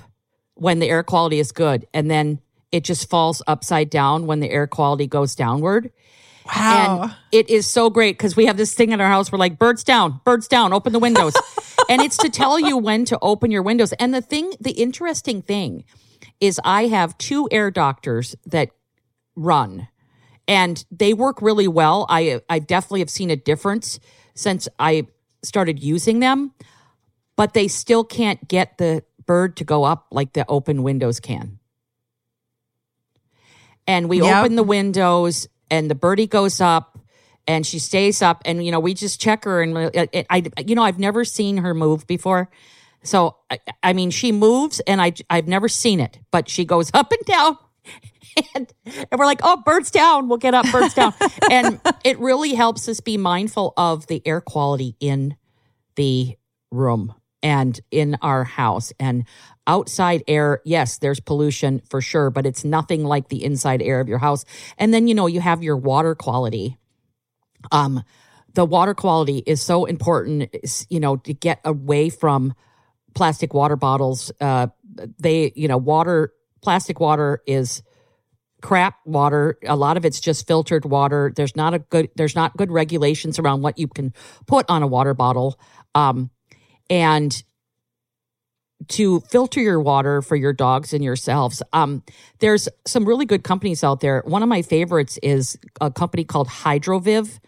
[0.55, 1.87] when the air quality is good.
[1.92, 5.90] And then it just falls upside down when the air quality goes downward.
[6.55, 7.03] Wow.
[7.03, 9.31] And it is so great because we have this thing in our house.
[9.31, 11.35] We're like, birds down, birds down, open the windows.
[11.90, 13.92] and it's to tell you when to open your windows.
[13.94, 15.85] And the thing, the interesting thing
[16.40, 18.70] is I have two air doctors that
[19.37, 19.88] run
[20.48, 22.07] and they work really well.
[22.09, 24.00] I I definitely have seen a difference
[24.35, 25.07] since I
[25.42, 26.52] started using them,
[27.37, 31.59] but they still can't get the bird to go up like the open windows can.
[33.87, 34.38] And we yep.
[34.44, 36.98] open the windows and the birdie goes up
[37.46, 40.74] and she stays up and you know we just check her and I, I you
[40.74, 42.50] know I've never seen her move before
[43.02, 46.90] so, I, I mean, she moves and I, I've never seen it, but she goes
[46.94, 47.58] up and down.
[48.54, 50.28] And, and we're like, oh, birds down.
[50.28, 51.12] We'll get up, birds down.
[51.50, 55.37] and it really helps us be mindful of the air quality in
[55.96, 56.37] the
[56.70, 58.92] room and in our house.
[59.00, 59.24] And
[59.66, 64.08] outside air, yes, there's pollution for sure, but it's nothing like the inside air of
[64.08, 64.44] your house.
[64.76, 66.76] And then, you know, you have your water quality.
[67.72, 68.02] Um,
[68.54, 70.54] the water quality is so important,
[70.88, 72.54] you know, to get away from
[73.18, 74.31] plastic water bottles.
[74.40, 74.68] Uh,
[75.18, 77.83] they, you know, water, plastic water is
[78.62, 79.59] crap water.
[79.66, 81.33] A lot of it's just filtered water.
[81.35, 84.14] There's not a good, there's not good regulations around what you can
[84.46, 85.59] put on a water bottle.
[85.96, 86.31] Um,
[86.88, 87.42] and
[88.87, 91.61] to filter your water for your dogs and yourselves.
[91.72, 92.04] Um,
[92.38, 94.22] there's some really good companies out there.
[94.26, 97.40] One of my favorites is a company called Hydroviv.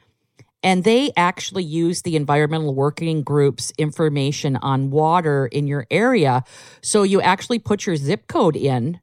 [0.63, 6.45] And they actually use the environmental working group's information on water in your area.
[6.83, 9.01] So you actually put your zip code in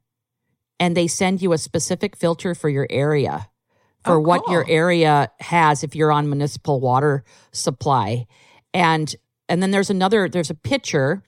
[0.78, 3.48] and they send you a specific filter for your area
[4.04, 4.24] for oh, cool.
[4.24, 8.26] what your area has if you're on municipal water supply.
[8.72, 9.14] And
[9.48, 11.22] and then there's another there's a pitcher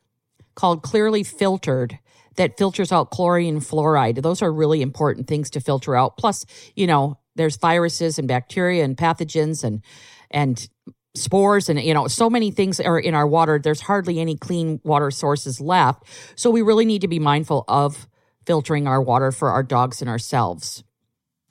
[0.55, 1.99] called Clearly Filtered
[2.37, 4.23] that filters out chlorine and fluoride.
[4.23, 6.17] Those are really important things to filter out.
[6.17, 9.83] Plus, you know, there's viruses and bacteria and pathogens and
[10.31, 10.69] and
[11.15, 13.59] spores and you know so many things are in our water.
[13.59, 16.05] There's hardly any clean water sources left.
[16.37, 18.09] So we really need to be mindful of
[18.47, 20.83] filtering our water for our dogs and ourselves.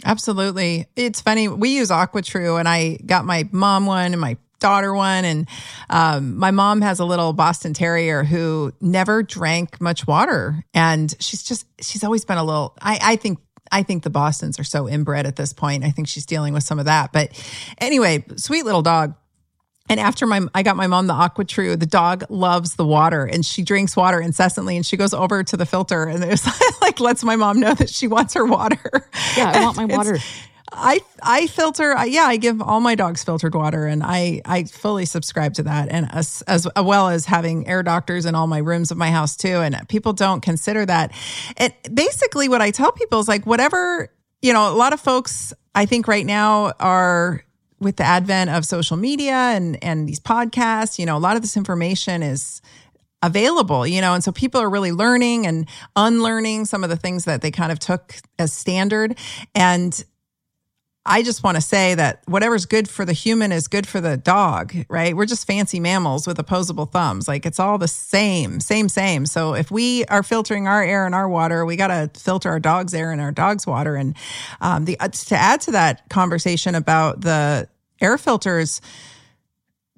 [0.06, 0.88] Absolutely.
[0.96, 5.26] It's funny we use AquaTru and i got my mom one and my daughter one
[5.26, 5.48] and
[5.90, 11.44] um, my mom has a little boston terrier who never drank much water and she's
[11.44, 13.40] just she's always been a little i, I think
[13.72, 15.84] I think the Bostons are so inbred at this point.
[15.84, 17.12] I think she's dealing with some of that.
[17.12, 17.32] But
[17.80, 19.16] anyway, sweet little dog.
[19.90, 21.80] And after my, I got my mom the AquaTru.
[21.80, 24.76] The dog loves the water, and she drinks water incessantly.
[24.76, 26.48] And she goes over to the filter, and it's
[26.82, 29.10] like lets my mom know that she wants her water.
[29.36, 30.20] Yeah, I want my water.
[30.72, 31.96] I I filter.
[32.06, 35.90] Yeah, I give all my dogs filtered water, and I I fully subscribe to that,
[35.90, 39.12] and as as uh, well as having air doctors in all my rooms of my
[39.12, 39.62] house too.
[39.62, 41.12] And people don't consider that.
[41.58, 44.72] And basically, what I tell people is like whatever you know.
[44.72, 47.44] A lot of folks, I think, right now are
[47.80, 51.00] with the advent of social media and and these podcasts.
[51.00, 52.62] You know, a lot of this information is
[53.22, 57.26] available, you know, and so people are really learning and unlearning some of the things
[57.26, 59.18] that they kind of took as standard.
[59.54, 60.04] And
[61.10, 64.16] I just want to say that whatever's good for the human is good for the
[64.16, 65.16] dog, right?
[65.16, 67.28] We're just fancy mammals with opposable thumbs.
[67.28, 69.26] Like it's all the same, same, same.
[69.26, 72.60] So if we are filtering our air and our water, we got to filter our
[72.60, 73.96] dog's air and our dog's water.
[73.96, 74.16] And
[74.62, 77.68] um, the uh, to add to that conversation about the
[78.00, 78.80] air filters,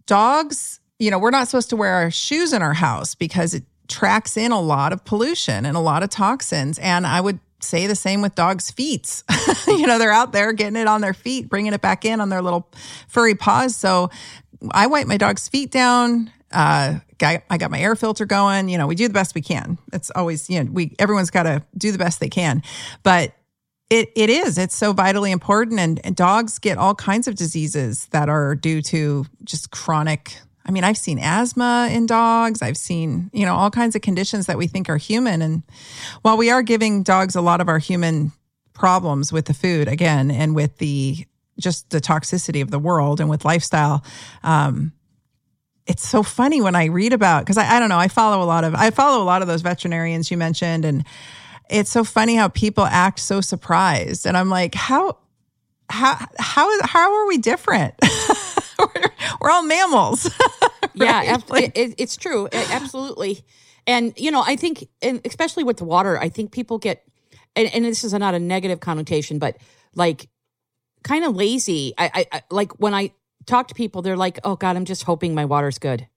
[0.05, 3.65] dogs, you know, we're not supposed to wear our shoes in our house because it
[3.89, 6.79] tracks in a lot of pollution and a lot of toxins.
[6.79, 9.23] And I would say the same with dogs' feet.
[9.67, 12.29] you know, they're out there getting it on their feet, bringing it back in on
[12.29, 12.69] their little
[13.07, 13.75] furry paws.
[13.75, 14.09] So
[14.71, 16.31] I wipe my dog's feet down.
[16.51, 18.67] Uh, I got my air filter going.
[18.67, 19.77] You know, we do the best we can.
[19.93, 22.63] It's always, you know, we everyone's got to do the best they can.
[23.03, 23.33] But
[23.89, 24.57] it it is.
[24.57, 28.81] It's so vitally important, and, and dogs get all kinds of diseases that are due
[28.83, 32.61] to just chronic I mean, I've seen asthma in dogs.
[32.61, 35.41] I've seen, you know, all kinds of conditions that we think are human.
[35.41, 35.63] And
[36.21, 38.31] while we are giving dogs a lot of our human
[38.73, 41.25] problems with the food again, and with the
[41.59, 44.03] just the toxicity of the world and with lifestyle,
[44.43, 44.93] um,
[45.87, 48.45] it's so funny when I read about because I, I don't know I follow a
[48.45, 51.05] lot of I follow a lot of those veterinarians you mentioned and
[51.69, 55.17] it's so funny how people act so surprised and I'm like how
[55.89, 57.95] how how how are we different
[58.81, 59.09] we're,
[59.41, 60.29] we're all mammals.
[60.61, 60.91] right?
[60.95, 62.47] Yeah, it, it, it's true.
[62.51, 63.43] absolutely.
[63.87, 67.03] And, you know, I think, and especially with the water, I think people get,
[67.55, 69.57] and, and this is not a negative connotation, but
[69.95, 70.29] like
[71.03, 71.93] kind of lazy.
[71.97, 73.11] I, I, I, like when I
[73.45, 76.07] talk to people, they're like, oh God, I'm just hoping my water's good.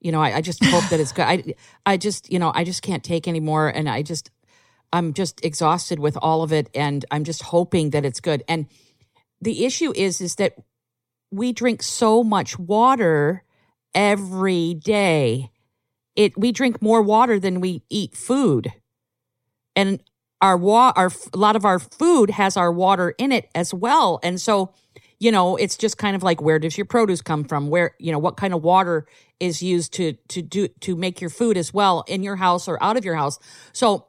[0.00, 1.22] You know, I, I just hope that it's good.
[1.22, 1.54] I,
[1.84, 3.68] I just, you know, I just can't take anymore.
[3.68, 4.30] And I just,
[4.92, 6.68] I'm just exhausted with all of it.
[6.74, 8.44] And I'm just hoping that it's good.
[8.46, 8.66] And
[9.40, 10.54] the issue is, is that
[11.36, 13.44] we drink so much water
[13.94, 15.50] every day.
[16.16, 18.72] It we drink more water than we eat food.
[19.74, 20.02] And
[20.40, 24.18] our wa- our a lot of our food has our water in it as well.
[24.22, 24.72] And so,
[25.18, 27.68] you know, it's just kind of like where does your produce come from?
[27.68, 29.06] Where, you know, what kind of water
[29.38, 32.82] is used to to do to make your food as well in your house or
[32.82, 33.38] out of your house.
[33.74, 34.06] So,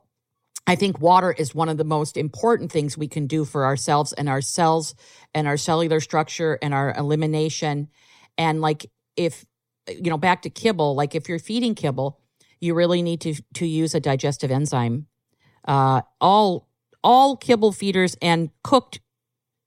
[0.68, 4.12] I think water is one of the most important things we can do for ourselves
[4.14, 4.94] and our cells
[5.34, 7.88] and our cellular structure and our elimination.
[8.38, 9.46] And like if
[9.88, 12.20] you know, back to kibble, like if you're feeding kibble,
[12.60, 15.08] you really need to to use a digestive enzyme.
[15.66, 16.68] Uh, all
[17.04, 19.00] all kibble feeders and cooked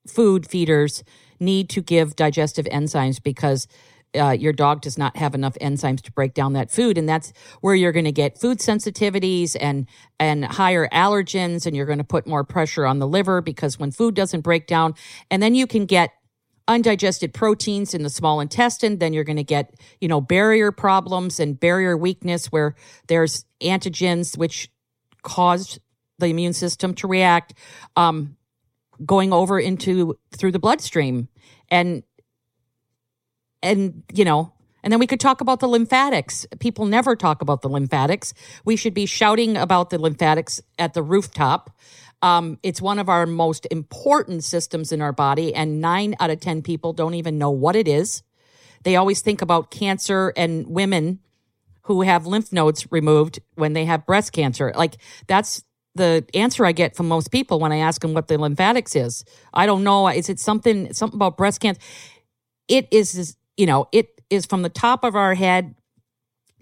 [0.07, 1.03] food feeders
[1.38, 3.66] need to give digestive enzymes because
[4.14, 6.98] uh, your dog does not have enough enzymes to break down that food.
[6.98, 9.86] And that's where you're going to get food sensitivities and
[10.18, 13.90] and higher allergens and you're going to put more pressure on the liver because when
[13.90, 14.94] food doesn't break down
[15.30, 16.11] and then you can get
[16.68, 18.98] undigested proteins in the small intestine.
[18.98, 22.74] Then you're going to get you know barrier problems and barrier weakness where
[23.08, 24.70] there's antigens which
[25.22, 25.78] cause
[26.18, 27.54] the immune system to react
[27.96, 28.36] um,
[29.04, 31.28] going over into through the bloodstream.
[31.70, 32.02] And
[33.62, 34.52] and you know
[34.82, 36.46] and then we could talk about the lymphatics.
[36.58, 38.32] People never talk about the lymphatics.
[38.64, 41.70] We should be shouting about the lymphatics at the rooftop.
[42.22, 46.40] Um, it's one of our most important systems in our body, and nine out of
[46.40, 48.22] 10 people don't even know what it is.
[48.82, 51.20] They always think about cancer and women
[51.82, 54.72] who have lymph nodes removed when they have breast cancer.
[54.76, 54.96] Like,
[55.26, 58.94] that's the answer I get from most people when I ask them what the lymphatics
[58.94, 59.24] is.
[59.52, 60.06] I don't know.
[60.08, 61.80] Is it something, something about breast cancer?
[62.68, 65.74] It is you know, it is from the top of our head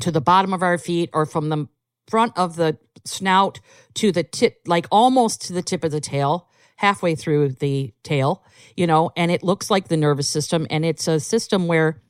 [0.00, 1.68] to the bottom of our feet or from the
[2.08, 3.60] front of the snout
[3.94, 8.44] to the tip, like almost to the tip of the tail, halfway through the tail,
[8.76, 10.66] you know, and it looks like the nervous system.
[10.70, 12.02] And it's a system where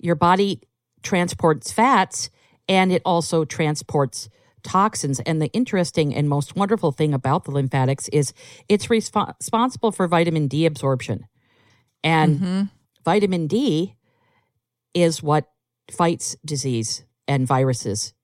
[0.00, 0.62] your body
[1.04, 2.28] transports fats
[2.68, 4.28] and it also transports
[4.64, 5.20] toxins.
[5.20, 8.32] And the interesting and most wonderful thing about the lymphatics is
[8.68, 11.26] it's resp- responsible for vitamin D absorption.
[12.02, 12.62] And mm-hmm.
[13.04, 13.94] vitamin D
[14.94, 15.50] is what
[15.90, 18.14] fights disease and viruses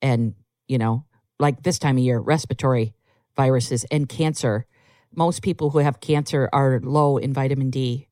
[0.00, 0.34] and,
[0.66, 1.04] you know,
[1.38, 2.94] like this time of year, respiratory
[3.36, 4.66] viruses and cancer.
[5.14, 8.08] Most people who have cancer are low in vitamin D.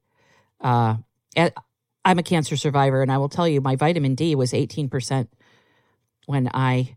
[0.60, 0.96] Uh,
[2.04, 5.28] I'm a cancer survivor, and I will tell you, my vitamin D was 18%
[6.26, 6.96] when I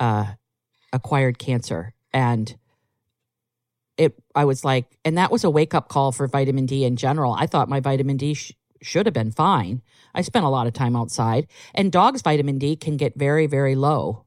[0.00, 0.26] uh,
[0.92, 1.94] acquired cancer.
[2.12, 2.54] And
[3.96, 6.96] it, I was like, and that was a wake up call for vitamin D in
[6.96, 7.32] general.
[7.32, 8.52] I thought my vitamin D sh-
[8.84, 9.82] should have been fine.
[10.14, 13.74] I spent a lot of time outside, and dogs' vitamin D can get very, very
[13.74, 14.24] low.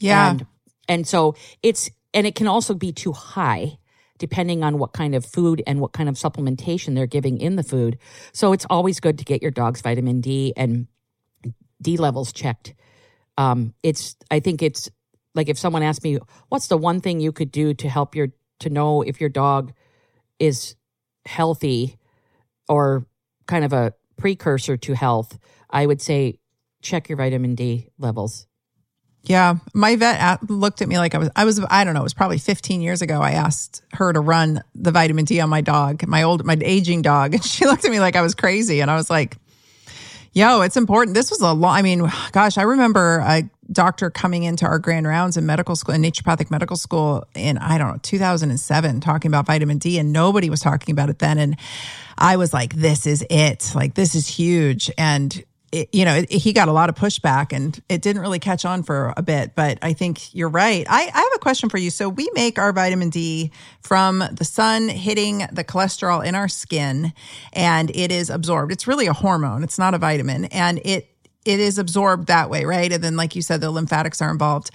[0.00, 0.30] Yeah.
[0.30, 0.46] And,
[0.88, 3.78] and so it's, and it can also be too high
[4.18, 7.62] depending on what kind of food and what kind of supplementation they're giving in the
[7.62, 7.98] food.
[8.32, 10.86] So it's always good to get your dog's vitamin D and
[11.82, 12.74] D levels checked.
[13.36, 14.88] Um, it's, I think it's
[15.34, 18.28] like if someone asked me, what's the one thing you could do to help your,
[18.60, 19.74] to know if your dog
[20.38, 20.76] is
[21.26, 21.98] healthy
[22.68, 23.06] or
[23.46, 25.38] kind of a precursor to health,
[25.70, 26.40] I would say
[26.82, 28.46] check your vitamin D levels.
[29.24, 32.04] Yeah, my vet looked at me like I was I was I don't know, it
[32.04, 35.60] was probably 15 years ago I asked her to run the vitamin D on my
[35.60, 38.80] dog, my old my aging dog, and she looked at me like I was crazy.
[38.80, 39.38] And I was like
[40.36, 41.14] Yo, it's important.
[41.14, 45.06] This was a long, I mean, gosh, I remember a doctor coming into our grand
[45.06, 49.46] rounds in medical school, in naturopathic medical school in, I don't know, 2007, talking about
[49.46, 51.38] vitamin D, and nobody was talking about it then.
[51.38, 51.56] And
[52.18, 53.72] I was like, this is it.
[53.74, 54.90] Like, this is huge.
[54.98, 58.38] And it, you know, it, he got a lot of pushback and it didn't really
[58.38, 59.54] catch on for a bit.
[59.54, 60.86] But I think you're right.
[60.88, 61.90] I, I have a question for you.
[61.90, 63.50] So we make our vitamin D
[63.80, 67.12] from the sun hitting the cholesterol in our skin
[67.52, 68.72] and it is absorbed.
[68.72, 70.46] It's really a hormone, it's not a vitamin.
[70.46, 71.10] And it
[71.44, 72.90] it is absorbed that way, right?
[72.90, 74.70] And then, like you said, the lymphatics are involved.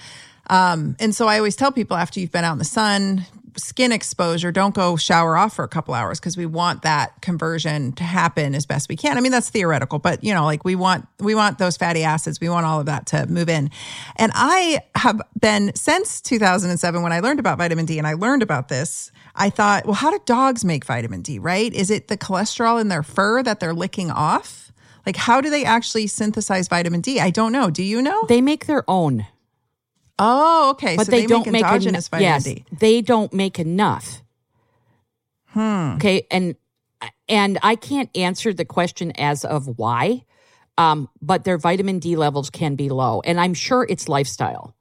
[0.50, 3.26] Um, and so I always tell people after you've been out in the sun,
[3.58, 7.92] skin exposure, don't go shower off for a couple hours because we want that conversion
[7.94, 9.18] to happen as best we can.
[9.18, 12.40] I mean, that's theoretical, but you know, like we want we want those fatty acids,
[12.40, 13.70] we want all of that to move in.
[14.16, 18.44] And I have been since 2007 when I learned about vitamin D and I learned
[18.44, 21.74] about this, I thought, well, how do dogs make vitamin D, right?
[21.74, 24.72] Is it the cholesterol in their fur that they're licking off?
[25.06, 27.20] Like how do they actually synthesize vitamin D?
[27.20, 27.70] I don't know.
[27.70, 28.24] Do you know?
[28.28, 29.26] They make their own.
[30.20, 30.96] Oh, okay.
[30.96, 32.66] But so they, they, don't make make endogenous en- vitamin yes, D.
[32.80, 34.22] they don't make enough.
[35.48, 35.96] Hmm.
[35.96, 36.56] Okay, and
[37.28, 40.26] and I can't answer the question as of why,
[40.78, 44.76] um, but their vitamin D levels can be low, and I'm sure it's lifestyle.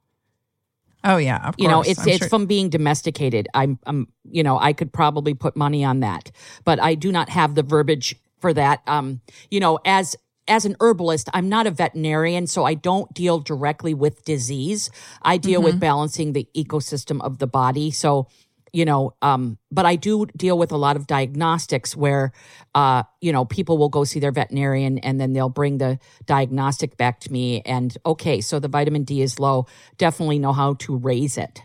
[1.03, 1.55] Oh yeah, of course.
[1.57, 3.47] You know, it's I'm it's sure- from being domesticated.
[3.53, 6.31] I'm, I'm, you know, I could probably put money on that,
[6.63, 8.81] but I do not have the verbiage for that.
[8.87, 10.15] Um, you know, as
[10.47, 14.89] as an herbalist, I'm not a veterinarian, so I don't deal directly with disease.
[15.21, 17.91] I deal with balancing the ecosystem of the body.
[17.91, 18.27] So,
[18.73, 22.31] you know, um, but I do deal with a lot of diagnostics where,
[22.73, 26.97] uh, you know, people will go see their veterinarian and then they'll bring the diagnostic
[26.97, 27.61] back to me.
[27.61, 29.67] And okay, so the vitamin D is low.
[29.97, 31.61] Definitely know how to raise it.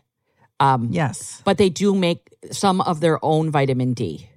[0.58, 1.42] Um, yes.
[1.44, 4.30] but they do make some of their own vitamin D.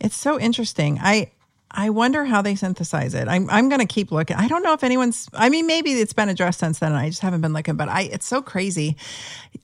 [0.00, 0.98] It's so interesting.
[1.00, 1.30] I
[1.74, 3.28] I wonder how they synthesize it.
[3.28, 4.36] I'm I'm to keep looking.
[4.36, 5.28] I don't know if anyone's.
[5.32, 6.92] I mean, maybe it's been addressed since then.
[6.92, 7.76] And I just haven't been looking.
[7.76, 8.96] But I, it's so crazy.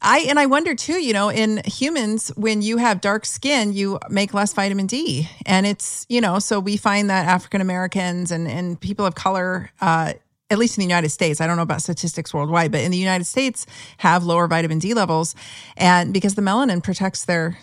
[0.00, 1.00] I and I wonder too.
[1.02, 5.66] You know, in humans, when you have dark skin, you make less vitamin D, and
[5.66, 6.38] it's you know.
[6.38, 9.70] So we find that African Americans and and people of color.
[9.80, 10.14] Uh,
[10.50, 12.96] at least in the United States, I don't know about statistics worldwide, but in the
[12.96, 13.66] United States,
[13.98, 15.34] have lower vitamin D levels,
[15.76, 17.58] and because the melanin protects their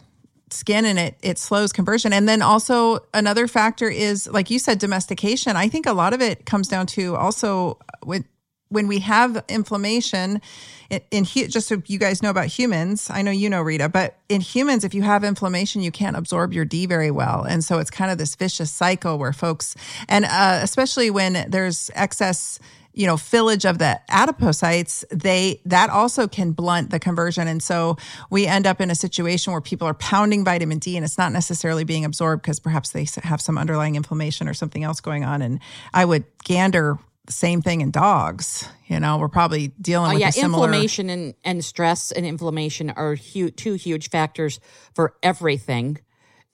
[0.56, 2.14] skin and it it slows conversion.
[2.14, 5.56] And then also another factor is like you said domestication.
[5.56, 8.26] I think a lot of it comes down to also when
[8.70, 10.42] when we have inflammation
[10.90, 14.18] in, in just so you guys know about humans i know you know rita but
[14.28, 17.44] in humans if you have inflammation you can't absorb your d very well.
[17.44, 19.76] And so it's kind of this vicious cycle where folks
[20.10, 22.60] and uh, especially when there's excess
[22.96, 27.98] you know fillage of the adipocytes they that also can blunt the conversion and so
[28.30, 31.32] we end up in a situation where people are pounding vitamin d and it's not
[31.32, 35.42] necessarily being absorbed because perhaps they have some underlying inflammation or something else going on
[35.42, 35.60] and
[35.94, 40.22] i would gander the same thing in dogs you know we're probably dealing Oh with
[40.22, 44.60] yeah, a similar inflammation and, and stress and inflammation are hu- two huge factors
[44.94, 46.00] for everything.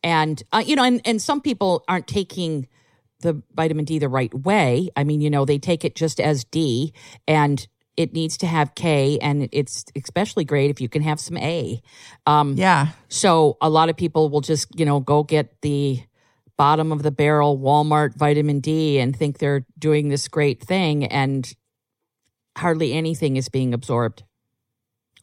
[0.04, 2.68] And uh, you know, and, and some people aren't taking
[3.22, 4.90] the vitamin D the right way.
[4.96, 6.94] I mean, you know, they take it just as D
[7.28, 7.68] and
[7.98, 11.82] it needs to have K and it's especially great if you can have some A.
[12.26, 16.02] Um, yeah so a lot of people will just, you know, go get the
[16.58, 21.52] bottom of the barrel Walmart vitamin D and think they're doing this great thing and
[22.58, 24.24] hardly anything is being absorbed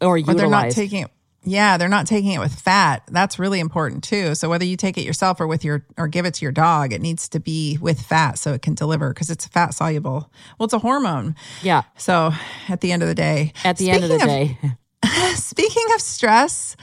[0.01, 0.39] or or utilized.
[0.39, 1.11] they're not taking it
[1.45, 4.99] yeah they're not taking it with fat that's really important too so whether you take
[4.99, 7.79] it yourself or with your or give it to your dog it needs to be
[7.81, 11.83] with fat so it can deliver because it's fat soluble well it's a hormone yeah.
[11.97, 12.33] so
[12.69, 14.77] at the end of the day At the end of the Speaking day.
[15.35, 16.77] Speaking of stress,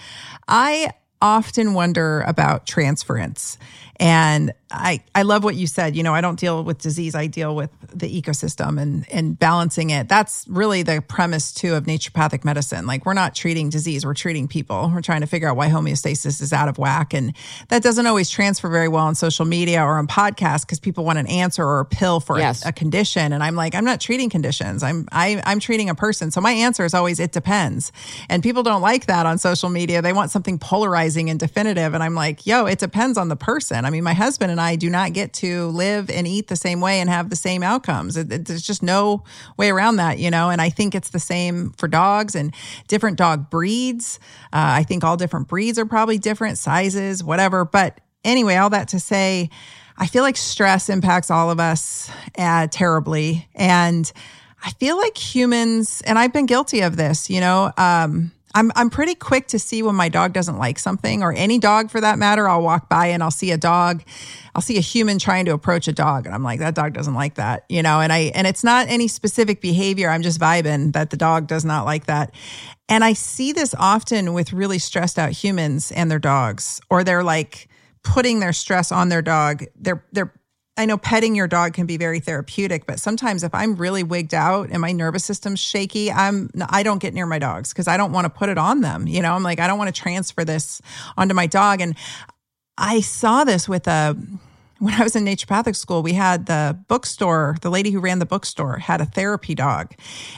[0.47, 0.91] I
[1.21, 3.57] often wonder about transference.
[3.97, 5.95] And I, I love what you said.
[5.95, 9.89] You know, I don't deal with disease, I deal with the ecosystem and, and balancing
[9.89, 10.07] it.
[10.09, 12.85] That's really the premise, too, of naturopathic medicine.
[12.85, 14.91] Like, we're not treating disease, we're treating people.
[14.93, 17.13] We're trying to figure out why homeostasis is out of whack.
[17.13, 17.33] And
[17.69, 21.19] that doesn't always transfer very well on social media or on podcasts because people want
[21.19, 22.65] an answer or a pill for a- Yes.
[22.65, 23.31] a, condition.
[23.33, 24.83] And I'm like, I'm not treating conditions.
[24.83, 26.29] I'm I, I'm treating a person.
[26.31, 27.91] So my answer is always it depends.
[28.29, 30.01] And people don't like that on social media.
[30.01, 31.93] They want something polarizing and definitive.
[31.93, 33.85] And I'm like, yo, it depends on the person.
[33.85, 36.81] I mean, my husband and I do not get to live and eat the same
[36.81, 38.17] way and have the same outcomes.
[38.17, 39.23] It, it- there's just no
[39.57, 40.49] way around that, you know.
[40.49, 42.51] And I think it's the same for dogs and
[42.87, 44.19] different dog breeds.
[44.51, 47.65] Uh, I think all different breeds are probably different sizes, whatever.
[47.65, 49.51] But anyway, all that to say,
[49.97, 53.47] I feel like stress impacts all of us uh, terribly.
[53.53, 54.11] And
[54.63, 58.89] I feel like humans, and I've been guilty of this, you know, um, I'm I'm
[58.89, 62.17] pretty quick to see when my dog doesn't like something or any dog for that
[62.17, 62.47] matter.
[62.47, 64.01] I'll walk by and I'll see a dog,
[64.55, 67.13] I'll see a human trying to approach a dog and I'm like that dog doesn't
[67.13, 70.09] like that, you know, and I and it's not any specific behavior.
[70.09, 72.33] I'm just vibing that the dog does not like that.
[72.87, 77.23] And I see this often with really stressed out humans and their dogs or they're
[77.23, 77.67] like
[78.03, 79.65] putting their stress on their dog.
[79.75, 80.33] They're they're
[80.77, 84.33] I know petting your dog can be very therapeutic, but sometimes if I'm really wigged
[84.33, 87.95] out and my nervous system's shaky, I'm I don't get near my dogs because I
[87.95, 89.07] don't want to put it on them.
[89.07, 90.81] You know, I'm like I don't want to transfer this
[91.17, 91.79] onto my dog.
[91.79, 91.95] And
[92.77, 94.17] I saw this with a
[94.79, 98.25] when I was in naturopathic school, we had the bookstore, the lady who ran the
[98.25, 99.93] bookstore had a therapy dog,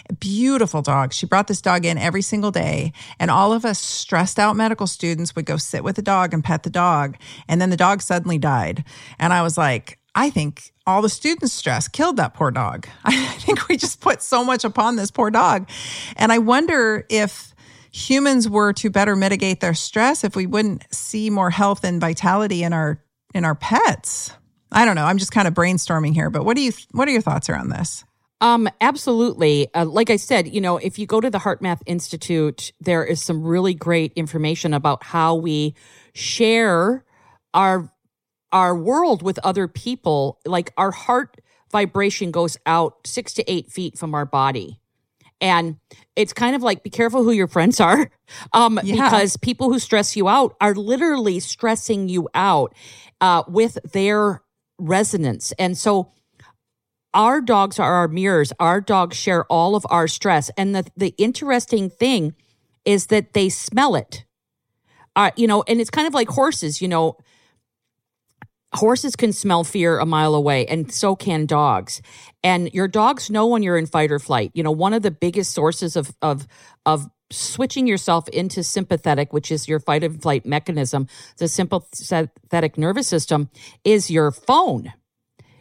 [0.09, 1.11] a beautiful dog.
[1.13, 2.93] She brought this dog in every single day.
[3.19, 6.43] And all of us stressed out medical students would go sit with the dog and
[6.43, 7.17] pet the dog.
[7.47, 8.83] And then the dog suddenly died.
[9.17, 12.87] And I was like, I think all the students' stress killed that poor dog.
[13.05, 15.69] I think we just put so much upon this poor dog.
[16.15, 17.53] And I wonder if
[17.91, 22.63] humans were to better mitigate their stress, if we wouldn't see more health and vitality
[22.63, 22.99] in our
[23.35, 24.31] in our pets.
[24.71, 25.05] I don't know.
[25.05, 27.69] I'm just kind of brainstorming here, but what do you what are your thoughts around
[27.69, 28.03] this?
[28.41, 29.71] Um, absolutely.
[29.75, 33.21] Uh, like I said, you know, if you go to the HeartMath Institute, there is
[33.21, 35.75] some really great information about how we
[36.13, 37.03] share
[37.53, 37.91] our
[38.51, 41.41] our world with other people, like our heart
[41.71, 44.79] vibration goes out six to eight feet from our body.
[45.39, 45.77] And
[46.15, 48.09] it's kind of like be careful who your friends are.
[48.51, 49.05] Um, yeah.
[49.05, 52.75] because people who stress you out are literally stressing you out
[53.21, 54.41] uh, with their
[54.77, 55.53] resonance.
[55.57, 56.11] And so
[57.13, 58.51] our dogs are our mirrors.
[58.59, 60.51] Our dogs share all of our stress.
[60.57, 62.35] And the, the interesting thing
[62.83, 64.25] is that they smell it.
[65.15, 67.17] Uh, you know, and it's kind of like horses, you know,
[68.73, 72.01] horses can smell fear a mile away and so can dogs.
[72.43, 74.51] And your dogs know when you're in fight or flight.
[74.53, 76.47] You know one of the biggest sources of of
[76.85, 81.07] of switching yourself into sympathetic which is your fight or flight mechanism
[81.39, 83.49] the sympathetic nervous system
[83.83, 84.93] is your phone.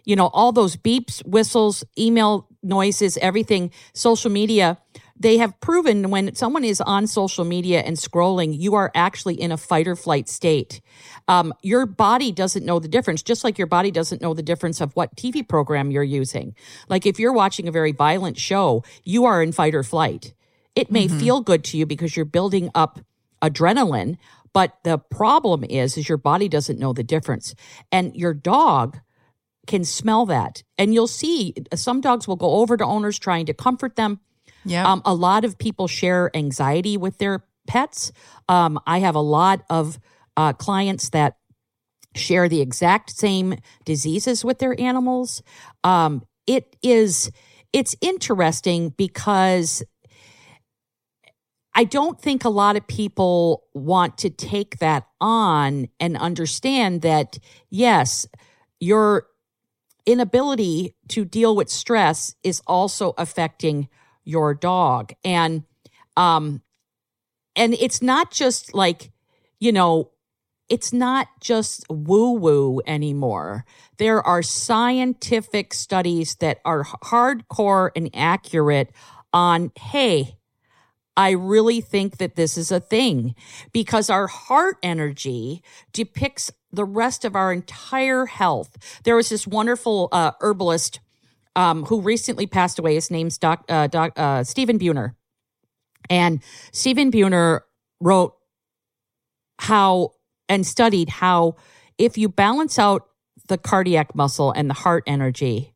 [0.04, 4.78] You know all those beeps whistles email noises everything social media
[5.19, 9.51] they have proven when someone is on social media and scrolling, you are actually in
[9.51, 10.81] a fight or flight state.
[11.29, 14.81] Um, your body doesn't know the difference, just like your body doesn't know the difference
[14.81, 16.55] of what TV program you're using.
[16.89, 20.35] Like if you're watching a very violent show, you are in fight or flight.
[20.75, 21.19] It may mm-hmm.
[21.19, 23.01] feel good to you because you're building up
[23.43, 24.19] adrenaline,
[24.53, 27.55] but the problem is, is your body doesn't know the difference.
[27.91, 28.99] And your dog
[29.67, 30.62] can smell that.
[30.79, 34.21] And you'll see some dogs will go over to owners trying to comfort them
[34.67, 34.91] yeah.
[34.91, 38.12] Um, a lot of people share anxiety with their pets.
[38.49, 39.99] Um, I have a lot of
[40.37, 41.37] uh, clients that
[42.14, 45.43] share the exact same diseases with their animals.
[45.85, 47.31] Um, it is
[47.73, 49.83] it's interesting because
[51.75, 57.39] I don't think a lot of people want to take that on and understand that
[57.69, 58.27] yes,
[58.81, 59.27] your
[60.07, 63.89] inability to deal with stress is also affecting
[64.27, 65.14] your dog.
[65.24, 65.64] And
[66.18, 66.61] um
[67.57, 69.11] and it's not just like,
[69.59, 70.11] you know,
[70.68, 73.64] it's not just woo woo anymore.
[73.97, 78.93] There are scientific studies that are hardcore and accurate
[79.33, 80.37] on, hey,
[81.16, 83.35] I really think that this is a thing
[83.72, 85.62] because our heart energy
[85.93, 89.01] depicts the rest of our entire health.
[89.05, 91.01] There was this wonderful uh, herbalist
[91.57, 92.94] um, who recently passed away.
[92.94, 95.14] His name's Doc, uh, Doc, uh, Stephen Buhner.
[96.09, 96.42] And
[96.72, 97.62] Stephen Buhner
[98.00, 98.34] wrote
[99.59, 100.12] how
[100.48, 101.57] and studied how
[101.98, 103.09] if you balance out
[103.48, 105.72] the cardiac muscle and the heart energy,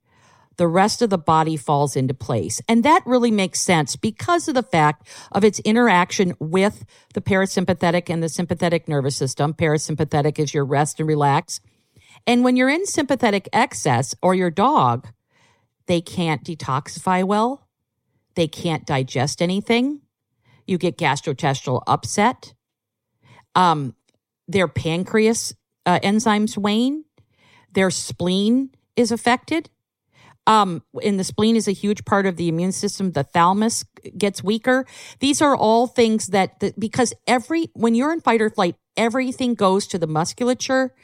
[0.57, 2.61] the rest of the body falls into place.
[2.69, 8.11] And that really makes sense because of the fact of its interaction with the parasympathetic
[8.11, 9.55] and the sympathetic nervous system.
[9.55, 11.61] Parasympathetic is your rest and relax.
[12.27, 15.09] And when you're in sympathetic excess or your dog,
[15.91, 17.67] they can't detoxify well.
[18.37, 20.03] They can't digest anything.
[20.65, 22.55] You get gastrointestinal upset.
[23.57, 23.97] Um,
[24.47, 25.53] their pancreas
[25.85, 27.07] uh, enzymes wane.
[27.73, 29.69] Their spleen is affected.
[30.47, 33.11] Um, and the spleen is a huge part of the immune system.
[33.11, 33.85] The thalamus
[34.17, 34.87] gets weaker.
[35.19, 39.55] These are all things that, that because every when you're in fight or flight, everything
[39.55, 40.95] goes to the musculature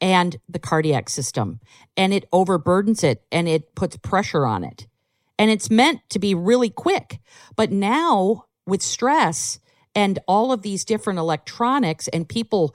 [0.00, 1.60] and the cardiac system
[1.96, 4.86] and it overburdens it and it puts pressure on it.
[5.38, 7.18] And it's meant to be really quick.
[7.56, 9.58] But now with stress
[9.94, 12.74] and all of these different electronics and people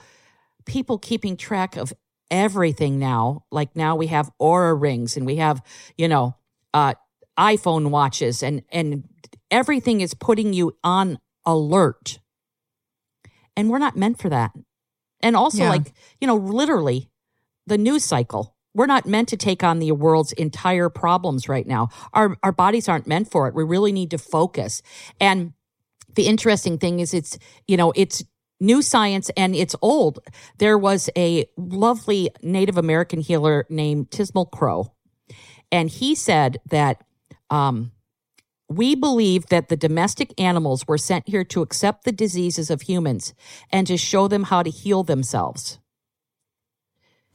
[0.65, 1.93] people keeping track of
[2.29, 3.43] everything now.
[3.51, 5.61] Like now we have Oura rings and we have,
[5.97, 6.35] you know,
[6.73, 6.93] uh,
[7.37, 9.07] iPhone watches and and
[9.49, 12.19] everything is putting you on alert.
[13.55, 14.51] And we're not meant for that.
[15.21, 15.69] And also Yeah.
[15.69, 17.09] like, you know, literally
[17.67, 18.55] the news cycle.
[18.73, 21.89] We're not meant to take on the world's entire problems right now.
[22.13, 23.55] Our our bodies aren't meant for it.
[23.55, 24.81] We really need to focus.
[25.19, 25.53] And
[26.15, 28.23] the interesting thing is it's, you know, it's
[28.59, 30.19] new science and it's old.
[30.57, 34.93] There was a lovely Native American healer named Tis Mal Crow.
[35.71, 37.03] And he said that
[37.49, 37.91] um,
[38.69, 43.33] we believe that the domestic animals were sent here to accept the diseases of humans
[43.71, 45.79] and to show them how to heal themselves.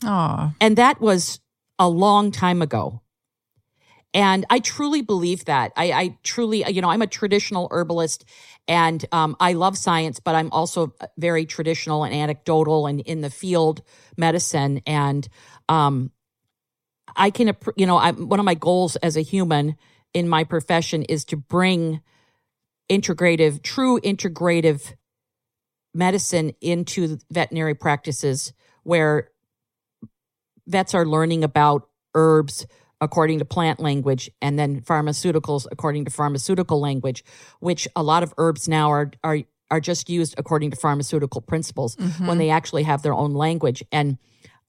[0.04, 1.40] Oh, And that was
[1.78, 3.00] a long time ago.
[4.12, 5.72] And I truly believe that.
[5.76, 8.24] I, I truly, you know, I'm a traditional herbalist
[8.68, 13.30] and um, I love science, but I'm also very traditional and anecdotal and in the
[13.30, 13.82] field
[14.16, 14.82] medicine.
[14.86, 15.26] And
[15.68, 16.12] um,
[17.16, 19.76] I can, you know, I, one of my goals as a human
[20.14, 22.00] in my profession is to bring
[22.90, 24.94] integrative, true integrative
[25.92, 28.52] medicine into veterinary practices
[28.82, 29.30] where
[30.66, 32.66] vets are learning about herbs
[33.00, 37.22] according to plant language and then pharmaceuticals according to pharmaceutical language
[37.60, 39.40] which a lot of herbs now are are
[39.70, 41.96] are just used according to pharmaceutical principles
[42.26, 43.82] when they actually have their own language.
[43.90, 44.18] And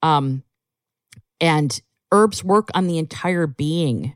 [0.02, 0.44] um
[1.40, 1.80] and
[2.12, 4.16] herbs work on the entire being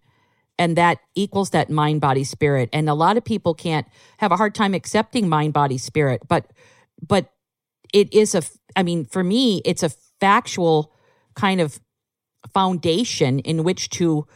[0.60, 3.88] and that equals that mind body spirit and a lot of people can't
[4.18, 6.52] have a hard time accepting mind body spirit but
[7.02, 7.32] but
[7.94, 8.44] it is a
[8.76, 9.90] i mean for me it's a
[10.20, 10.94] factual
[11.34, 11.80] kind of
[12.54, 14.28] foundation in which to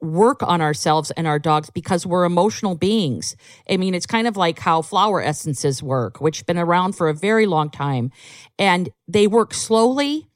[0.00, 3.36] work on ourselves and our dogs because we're emotional beings.
[3.68, 7.08] I mean, it's kind of like how flower essences work, which have been around for
[7.08, 8.10] a very long time.
[8.58, 10.28] And they work slowly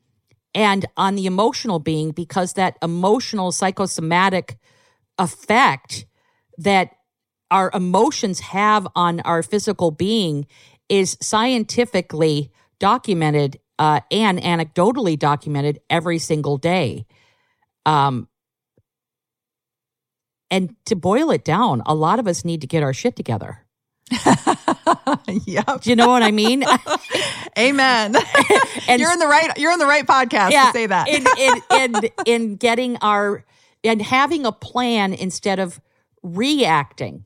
[0.55, 4.59] and on the emotional being because that emotional psychosomatic
[5.19, 6.07] effect
[6.59, 6.91] that
[7.51, 10.47] our emotions have on our physical being
[10.89, 17.07] is scientifically documented uh, and anecdotally documented every single day.
[17.87, 18.29] Um,
[20.51, 23.65] and to boil it down, a lot of us need to get our shit together.
[25.47, 25.81] yep.
[25.81, 26.65] Do you know what I mean?
[27.59, 28.17] Amen.
[28.87, 29.57] And- you're in the right.
[29.57, 31.09] You're in the right podcast to say that.
[31.09, 31.63] in, in,
[31.95, 33.43] in, in getting our
[33.85, 35.81] and having a plan instead of
[36.23, 37.25] reacting.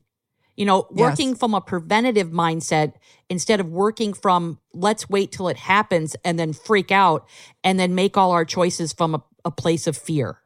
[0.55, 2.95] You know, working from a preventative mindset
[3.29, 7.29] instead of working from let's wait till it happens and then freak out
[7.63, 10.41] and then make all our choices from a, a place of fear.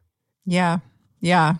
[0.46, 0.78] Yeah.
[1.20, 1.54] Yeah.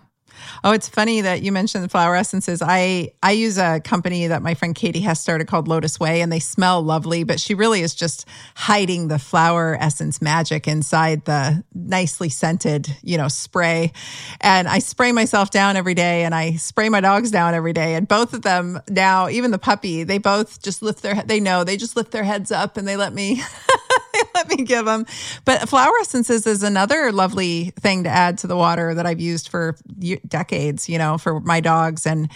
[0.63, 2.61] Oh, it's funny that you mentioned the flower essences.
[2.61, 6.39] I I use a company that my friend Katie has started called LotusWei, and they
[6.39, 12.29] smell lovely, but she really is just hiding the flower essence magic inside the nicely
[12.29, 13.91] scented, you know, spray.
[14.41, 17.95] And I spray myself down every day, and I spray my dogs down every day.
[17.95, 21.63] And both of them now, even the puppy, they both just lift their they know
[21.63, 23.41] they just lift their heads up and they let me
[24.35, 25.05] let me give them.
[25.43, 29.49] But flower essences is another lovely thing to add to the water that I've used
[29.49, 29.75] for
[30.27, 32.29] decades, you know, for my dogs and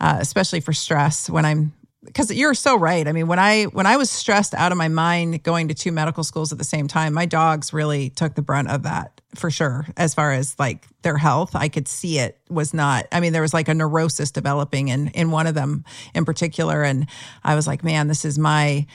[0.00, 1.72] uh, especially for stress when I'm
[2.04, 3.06] because you're so right.
[3.06, 5.92] I mean, when I when I was stressed out of my mind going to two
[5.92, 9.50] medical schools at the same time, my dogs really took the brunt of that for
[9.50, 9.86] sure.
[9.96, 13.06] As far as like their health, I could see it was not.
[13.12, 15.84] I mean, there was like a neurosis developing in in one of them
[16.14, 17.06] in particular, and
[17.44, 18.86] I was like, man, this is my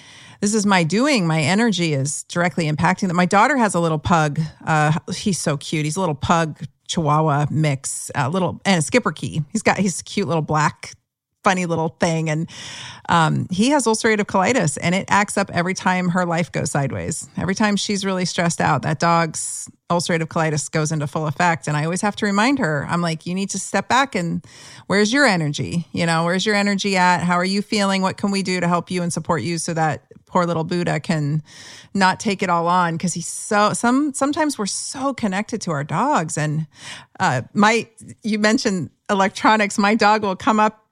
[0.41, 1.27] this is my doing.
[1.27, 3.13] My energy is directly impacting that.
[3.13, 4.39] My daughter has a little pug.
[4.65, 5.85] Uh, he's so cute.
[5.85, 9.43] He's a little pug Chihuahua mix, a little and a schipperke.
[9.51, 10.93] He's got he's cute little black
[11.47, 12.29] funny little thing.
[12.29, 12.49] And
[13.07, 17.29] um, he has ulcerative colitis and it acts up every time her life goes sideways.
[17.37, 21.69] Every time she's really stressed out, that dog's ulcerative colitis goes into full effect.
[21.69, 24.45] And I always have to remind her, I'm like, you need to step back and
[24.87, 25.87] where's your energy?
[25.93, 27.23] You know, where's your energy at?
[27.23, 28.01] How are you feeling?
[28.01, 30.99] What can we do to help you and support you so that poor little Buddha
[30.99, 31.43] can
[31.93, 32.97] not take it all on?
[32.97, 36.37] Because he's so some sometimes we're so connected to our dogs.
[36.37, 36.67] And
[37.21, 37.87] uh my
[38.21, 40.83] you mentioned electronics, my dog will come up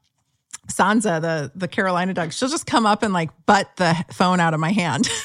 [0.68, 4.54] Sansa, the the Carolina dog, she'll just come up and like butt the phone out
[4.54, 5.08] of my hand.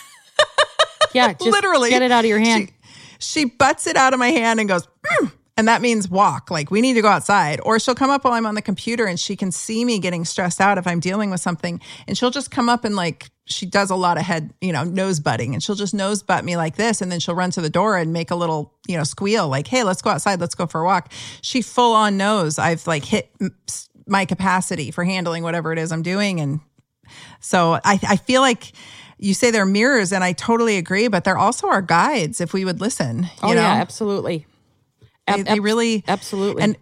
[1.13, 1.91] Yeah, just Literally.
[1.91, 2.71] get it out of your hand.
[3.19, 6.51] She, she butts it out of my hand and goes, "Mm," and that means walk.
[6.51, 7.61] Like we need to go outside.
[7.63, 10.25] Or she'll come up while I'm on the computer and she can see me getting
[10.25, 11.81] stressed out if I'm dealing with something.
[12.07, 14.85] And she'll just come up and like she does a lot of head, you know,
[14.85, 17.61] nose butting, and she'll just nose butt me like this, and then she'll run to
[17.61, 20.41] the door and make a little, you know, squeal like, "Hey, let's go outside.
[20.41, 21.13] Let's go for a walk."
[21.43, 23.33] She full on knows I've like hit
[24.11, 26.61] my capacity for handling whatever it is I'm doing, and
[27.41, 28.73] So I, I feel like
[29.19, 32.65] you say they're mirrors, and I totally agree, but they're also our guides if we
[32.65, 33.29] would listen.
[33.43, 33.55] oh know?
[33.55, 34.47] yeah, absolutely.
[35.27, 36.63] They, they really absolutely.
[36.63, 36.77] and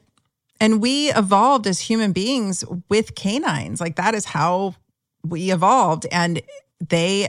[0.60, 3.80] and we evolved as human beings with canines.
[3.80, 4.74] Like that is how
[5.22, 6.40] we evolved, and
[6.80, 7.28] they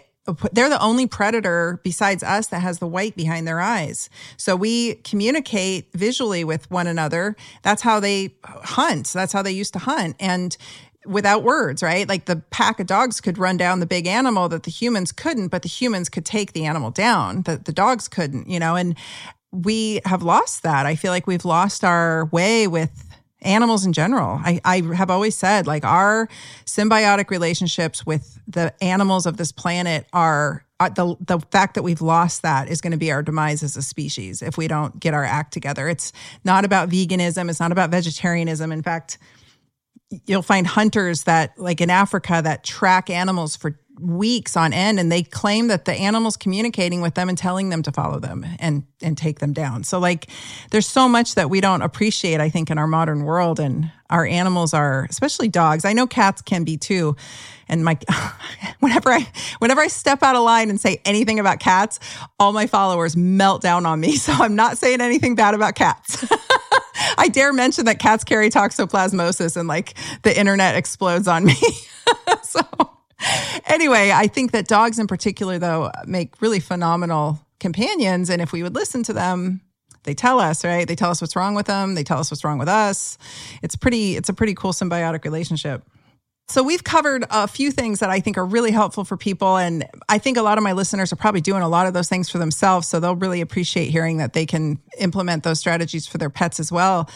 [0.52, 4.10] they're the only predator besides us that has the white behind their eyes.
[4.38, 7.36] So we communicate visually with one another.
[7.64, 9.08] That's how they hunt.
[9.14, 10.16] That's how they used to hunt.
[10.20, 10.56] And
[11.06, 12.08] without words, right?
[12.08, 15.48] Like the pack of dogs could run down the big animal that the humans couldn't,
[15.48, 18.96] but the humans could take the animal down that the dogs couldn't, you know, and
[19.52, 20.86] we have lost that.
[20.86, 23.09] I feel like we've lost our way with
[23.42, 24.40] animals in general.
[24.44, 26.28] I, I have always said like our
[26.66, 32.02] symbiotic relationships with the animals of this planet are uh, the the fact that we've
[32.02, 35.14] lost that is going to be our demise as a species if we don't get
[35.14, 35.88] our act together.
[35.90, 36.12] It's
[36.44, 38.72] not about veganism, it's not about vegetarianism.
[38.72, 39.18] In fact,
[40.26, 45.12] you'll find hunters that like in Africa that track animals for weeks on end and
[45.12, 48.84] they claim that the animals communicating with them and telling them to follow them and
[49.02, 49.84] and take them down.
[49.84, 50.28] So like
[50.72, 54.26] there's so much that we don't appreciate I think in our modern world and our
[54.26, 55.86] animals are especially dogs.
[55.86, 57.16] I know cats can be too.
[57.68, 57.98] And my
[58.80, 59.28] whenever I
[59.60, 62.00] whenever I step out of line and say anything about cats,
[62.40, 64.18] all my followers melt down on me.
[64.30, 66.26] So I'm not saying anything bad about cats.
[67.18, 71.56] I dare mention that cats carry toxoplasmosis and like the internet explodes on me.
[72.44, 72.62] so
[73.68, 78.30] anyway, I think that dogs in particular, though, make really phenomenal companions.
[78.30, 79.62] And if we would listen to them,
[80.04, 80.88] they tell us, right?
[80.88, 81.96] They tell us what's wrong with them.
[81.96, 83.18] They tell us what's wrong with us.
[83.62, 85.84] It's pretty, it's a pretty cool symbiotic relationship.
[86.50, 89.58] So we've covered a few things that I think are really helpful for people.
[89.58, 92.10] And I think a lot of my listeners are probably doing a lot of those
[92.10, 92.88] things for themselves.
[92.88, 96.72] So they'll really appreciate hearing that they can implement those strategies for their pets as
[96.72, 97.08] well.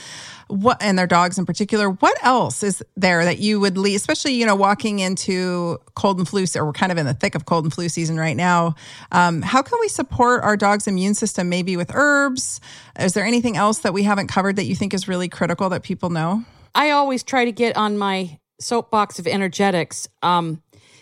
[0.49, 1.89] What and their dogs in particular.
[1.89, 6.27] What else is there that you would leave, especially, you know, walking into cold and
[6.27, 8.75] flu, or we're kind of in the thick of cold and flu season right now.
[9.11, 12.61] Um, how can we support our dog's immune system maybe with herbs?
[12.99, 15.81] Is there anything else that we haven't covered that you think is really critical that
[15.81, 16.45] people know?
[16.75, 20.07] I always try to get on my soapbox of energetics.
[20.21, 20.61] Um,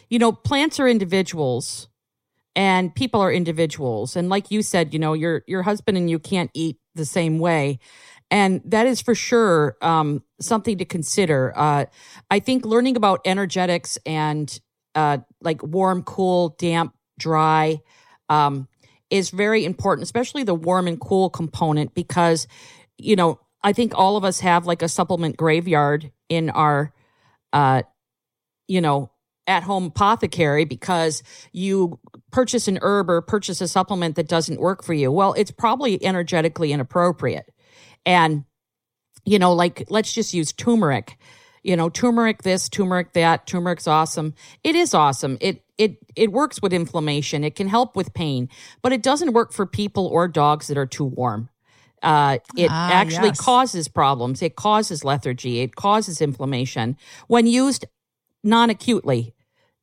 [0.09, 1.87] you know, plants are individuals
[2.55, 4.15] and people are individuals.
[4.15, 7.39] And like you said, you know, your your husband and you can't eat the same
[7.39, 7.79] way.
[8.29, 11.53] And that is for sure um, something to consider.
[11.55, 11.85] Uh,
[12.29, 14.59] I think learning about energetics and
[14.95, 17.81] uh, like warm, cool, damp, dry
[18.29, 18.67] um,
[19.09, 22.47] is very important, especially the warm and cool component, because,
[22.97, 26.93] you know, I think all of us have like a supplement graveyard in our
[27.53, 27.83] uh,
[28.67, 29.11] you know,
[29.47, 31.99] at home apothecary because you
[32.31, 35.11] purchase an herb or purchase a supplement that doesn't work for you.
[35.11, 37.51] Well, it's probably energetically inappropriate.
[38.05, 38.45] And,
[39.25, 41.17] you know, like let's just use turmeric.
[41.63, 44.33] You know, turmeric this, turmeric that, turmeric's awesome.
[44.63, 45.37] It is awesome.
[45.41, 47.43] It it it works with inflammation.
[47.43, 48.49] It can help with pain,
[48.81, 51.49] but it doesn't work for people or dogs that are too warm.
[52.01, 53.37] Uh, it Ah, actually yes.
[53.37, 54.41] causes problems.
[54.41, 55.61] It causes lethargy.
[55.61, 56.97] It causes inflammation
[57.27, 57.85] when used
[58.43, 59.33] non acutely.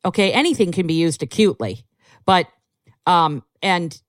[0.05, 1.85] Okay, anything can be used acutely,
[2.27, 2.47] but
[3.07, 4.01] um, and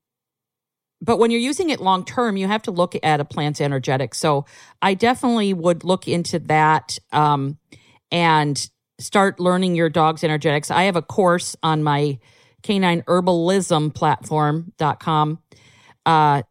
[1.01, 4.17] but when you're using it long term, you have to look at a plant's energetics.
[4.19, 4.45] So
[4.81, 7.57] I definitely would look into that um,
[8.11, 10.71] and start learning your dog's energetics.
[10.71, 12.19] I have a course on my
[12.63, 15.39] canine herbalism platform.com
[16.05, 16.43] uh,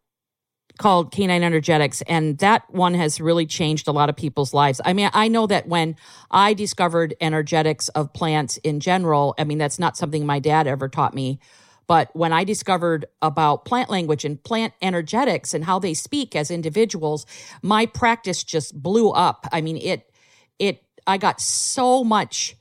[0.79, 2.01] called Canine Energetics.
[2.03, 4.81] And that one has really changed a lot of people's lives.
[4.83, 5.95] I mean, I know that when
[6.31, 10.89] I discovered energetics of plants in general, I mean, that's not something my dad ever
[10.89, 11.39] taught me.
[11.85, 16.49] But when I discovered about plant language and plant energetics and how they speak as
[16.49, 17.25] individuals,
[17.61, 19.47] my practice just blew up.
[19.51, 20.11] I mean, it,
[20.59, 22.55] it, I got so much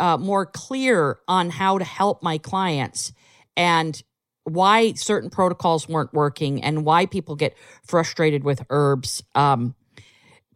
[0.00, 3.12] uh, more clear on how to help my clients
[3.56, 4.02] and
[4.44, 9.22] why certain protocols weren't working and why people get frustrated with herbs.
[9.34, 9.74] Um,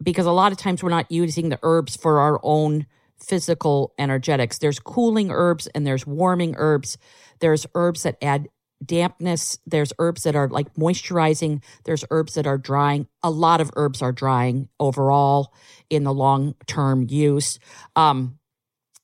[0.01, 2.85] because a lot of times we're not using the herbs for our own
[3.21, 4.59] physical energetics.
[4.59, 6.97] There's cooling herbs and there's warming herbs.
[7.39, 8.47] There's herbs that add
[8.83, 9.59] dampness.
[9.65, 11.61] There's herbs that are like moisturizing.
[11.83, 13.07] There's herbs that are drying.
[13.23, 15.53] A lot of herbs are drying overall
[15.89, 17.59] in the long term use.
[17.95, 18.38] Um,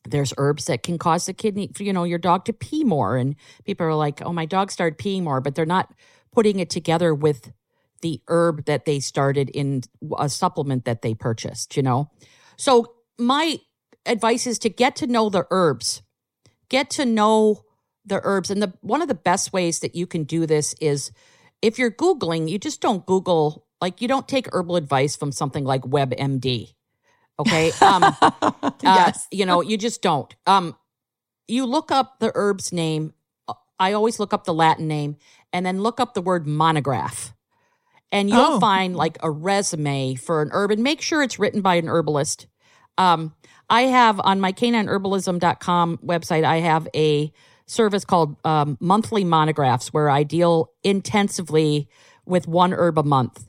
[0.07, 3.17] there's herbs that can cause the kidney, you know, your dog to pee more.
[3.17, 3.35] And
[3.65, 5.93] people are like, oh, my dog started peeing more, but they're not
[6.31, 7.51] putting it together with
[8.01, 9.81] the herb that they started in
[10.19, 12.11] a supplement that they purchased, you know?
[12.57, 13.59] So my
[14.05, 16.01] advice is to get to know the herbs,
[16.69, 17.63] get to know
[18.05, 18.51] the herbs.
[18.51, 21.11] And the one of the best ways that you can do this is
[21.61, 25.63] if you're Googling, you just don't Google, like you don't take herbal advice from something
[25.63, 26.74] like WebMD.
[27.39, 27.71] Okay.
[27.81, 29.27] Um, uh, Yes.
[29.31, 30.33] you know, you just don't.
[30.47, 30.75] Um,
[31.47, 33.13] you look up the herb's name.
[33.79, 35.17] I always look up the Latin name
[35.51, 37.33] and then look up the word monograph.
[38.11, 38.59] And you'll Oh.
[38.59, 42.47] find like a resume for an herb and make sure it's written by an herbalist.
[42.97, 43.33] Um,
[43.69, 47.33] I have on my canineherbalism.com website, I have a
[47.65, 51.89] service called um, monthly monographs where I deal intensively
[52.25, 53.45] with one herb a month.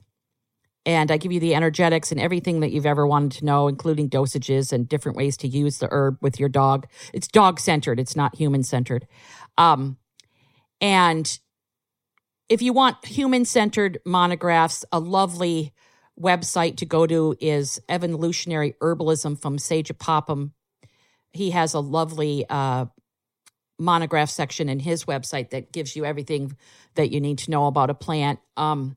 [0.86, 4.08] And I give you the energetics and everything that you've ever wanted to know, including
[4.08, 6.86] dosages and different ways to use the herb with your dog.
[7.12, 9.06] It's dog centered, it's not human centered.
[9.58, 9.98] Um,
[10.80, 11.38] and
[12.48, 15.72] if you want human centered monographs, a lovely
[16.18, 20.52] website to go to is Evolutionary Herbalism from Sajah Popham.
[21.32, 22.86] He has a lovely uh,
[23.78, 26.56] monograph section in his website that gives you everything
[26.94, 28.38] that you need to know about a plant.
[28.56, 28.96] Um,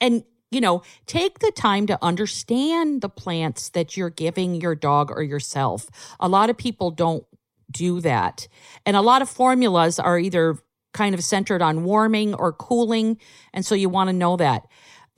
[0.00, 0.22] and
[0.52, 5.22] you know, take the time to understand the plants that you're giving your dog or
[5.22, 5.88] yourself.
[6.20, 7.24] A lot of people don't
[7.70, 8.48] do that.
[8.84, 10.58] And a lot of formulas are either
[10.92, 13.18] kind of centered on warming or cooling.
[13.52, 14.66] And so you want to know that.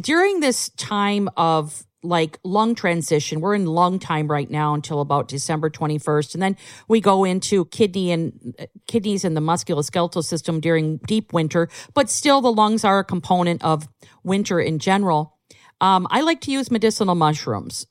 [0.00, 5.28] During this time of like lung transition, we're in lung time right now until about
[5.28, 6.34] December 21st.
[6.34, 11.32] And then we go into kidney and uh, kidneys and the musculoskeletal system during deep
[11.32, 13.88] winter, but still the lungs are a component of
[14.22, 15.38] winter in general.
[15.80, 17.86] Um, I like to use medicinal mushrooms.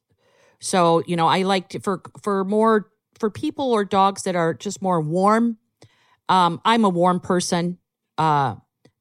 [0.59, 2.89] So, you know, I like to, for, for more,
[3.19, 5.57] for people or dogs that are just more warm.
[6.29, 7.79] Um, I'm a warm person.
[8.17, 8.55] Uh,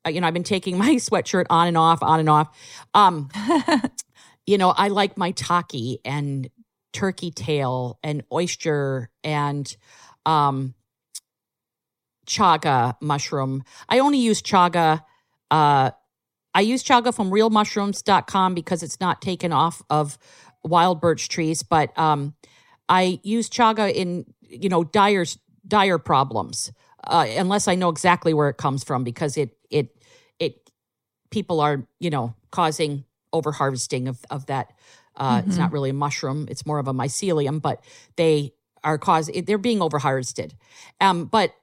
[0.09, 2.49] you know, I've been taking my sweatshirt on and off, on and off.
[2.95, 3.29] Um,
[4.47, 6.51] you know, I like maitake and
[6.93, 9.75] turkey tail and oyster and
[10.27, 10.75] um,
[12.27, 13.65] chaga mushroom.
[13.89, 15.03] I only use chaga.
[15.51, 15.91] Uh,
[16.55, 20.19] I use chaga from realmushrooms.com because it's not taken off of
[20.65, 22.35] wild birch trees, but um,
[22.89, 25.25] I use chaga in, you know, dire,
[25.67, 26.73] dire problems,
[27.05, 29.97] uh, unless I know exactly where it comes from because it, it,
[30.39, 30.71] it,
[31.31, 34.73] people are, you know, causing over harvesting of, of that.
[35.15, 37.85] Uh, It's not really a mushroom; it's more of a mycelium, but
[38.17, 40.55] they are causing they're being over harvested.
[41.01, 41.55] Um, but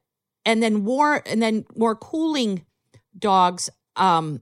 [0.45, 2.65] and then more and then more cooling
[3.17, 3.69] dogs.
[3.95, 4.41] Um,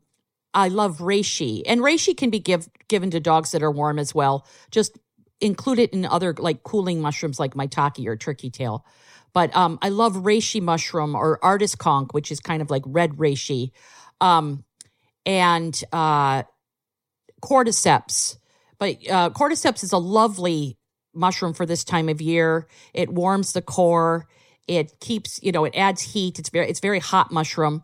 [0.53, 4.15] I love reishi, and reishi can be give, given to dogs that are warm as
[4.15, 4.45] well.
[4.71, 4.97] Just
[5.39, 8.85] include it in other like cooling mushrooms like maitake or turkey tail.
[9.33, 13.17] But um, I love reishi mushroom or artist conch, which is kind of like red
[13.17, 13.71] reishi,
[14.19, 14.63] um,
[15.25, 16.43] and uh,
[17.41, 18.37] cordyceps.
[18.79, 20.77] But uh, cordyceps is a lovely
[21.13, 22.67] mushroom for this time of year.
[22.93, 24.27] It warms the core.
[24.67, 26.39] It keeps, you know, it adds heat.
[26.39, 27.83] It's very, it's very hot mushroom,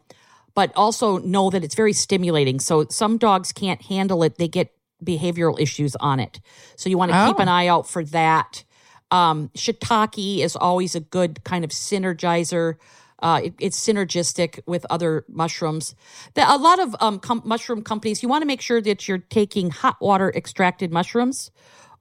[0.54, 2.60] but also know that it's very stimulating.
[2.60, 4.38] So some dogs can't handle it.
[4.38, 4.72] They get
[5.04, 6.40] behavioral issues on it.
[6.76, 7.42] So you want to keep Oh.
[7.42, 8.64] an eye out for that.
[9.12, 12.76] Um, shiitake is always a good kind of synergizer.
[13.24, 15.96] Uh, it- it's synergistic with other mushrooms.
[16.36, 19.18] The, a lot of um, com- mushroom companies, you want to make sure that you're
[19.18, 21.50] taking hot water extracted mushrooms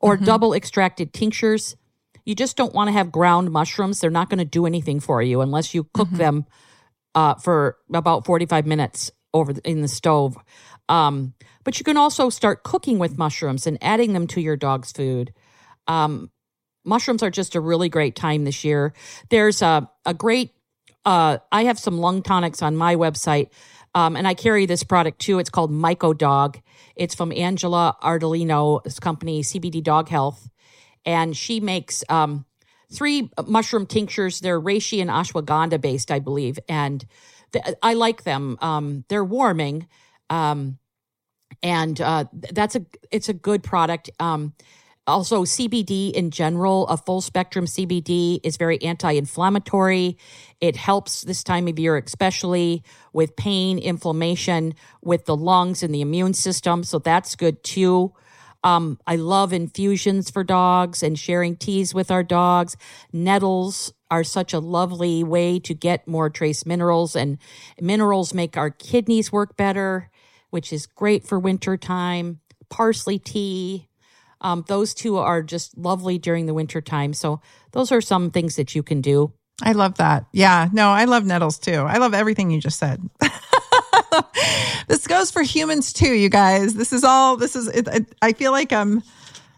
[0.00, 1.76] or double extracted tinctures.
[2.26, 4.00] You just don't want to have ground mushrooms.
[4.00, 6.44] They're not going to do anything for you unless you cook them
[7.14, 10.36] uh, for about 45 minutes over the, in the stove.
[10.88, 14.90] Um, but you can also start cooking with mushrooms and adding them to your dog's
[14.92, 15.32] food.
[15.86, 16.30] Um,
[16.84, 18.92] mushrooms are just a really great time this year.
[19.30, 20.50] There's a, a great,
[21.05, 23.48] uh, I have some lung tonics on my website,
[23.94, 25.38] um, and I carry this product too.
[25.38, 26.61] It's called Myco Dog.
[26.96, 30.48] It's from Angela Ardolino's company, CBD Dog Health.
[31.05, 32.46] And she makes um,
[32.92, 34.40] three mushroom tinctures.
[34.40, 36.59] They're reishi and ashwagandha based, I believe.
[36.68, 37.05] And
[37.53, 38.57] th- I like them.
[38.61, 39.88] Um, they're warming.
[40.30, 40.78] Um,
[41.62, 44.11] and uh, that's a it's a good product.
[45.07, 50.16] Also, CBD in general, a full spectrum CBD is very anti-inflammatory.
[50.61, 56.03] It helps this time of year, especially with pain, inflammation, with the lungs and the
[56.03, 56.84] immune system.
[56.84, 58.12] So that's good too.
[58.62, 62.76] Um, I love infusions for dogs and sharing teas with our dogs.
[63.12, 67.38] Nettles are such a lovely way to get more trace minerals, and
[67.80, 70.11] minerals make our kidneys work better,
[70.50, 72.38] which is great for winter time.
[72.68, 73.88] Parsley tea.
[74.43, 77.14] Um, those two are just lovely during the winter time.
[77.14, 77.40] So
[77.70, 79.32] those are some things that you can do.
[79.62, 80.26] I love that.
[80.32, 80.68] Yeah.
[80.72, 81.72] No, I love nettles too.
[81.72, 83.01] I love everything you just said.
[84.88, 86.74] this goes for humans too, you guys.
[86.74, 89.03] This is all, this is, it, it, I feel like I'm,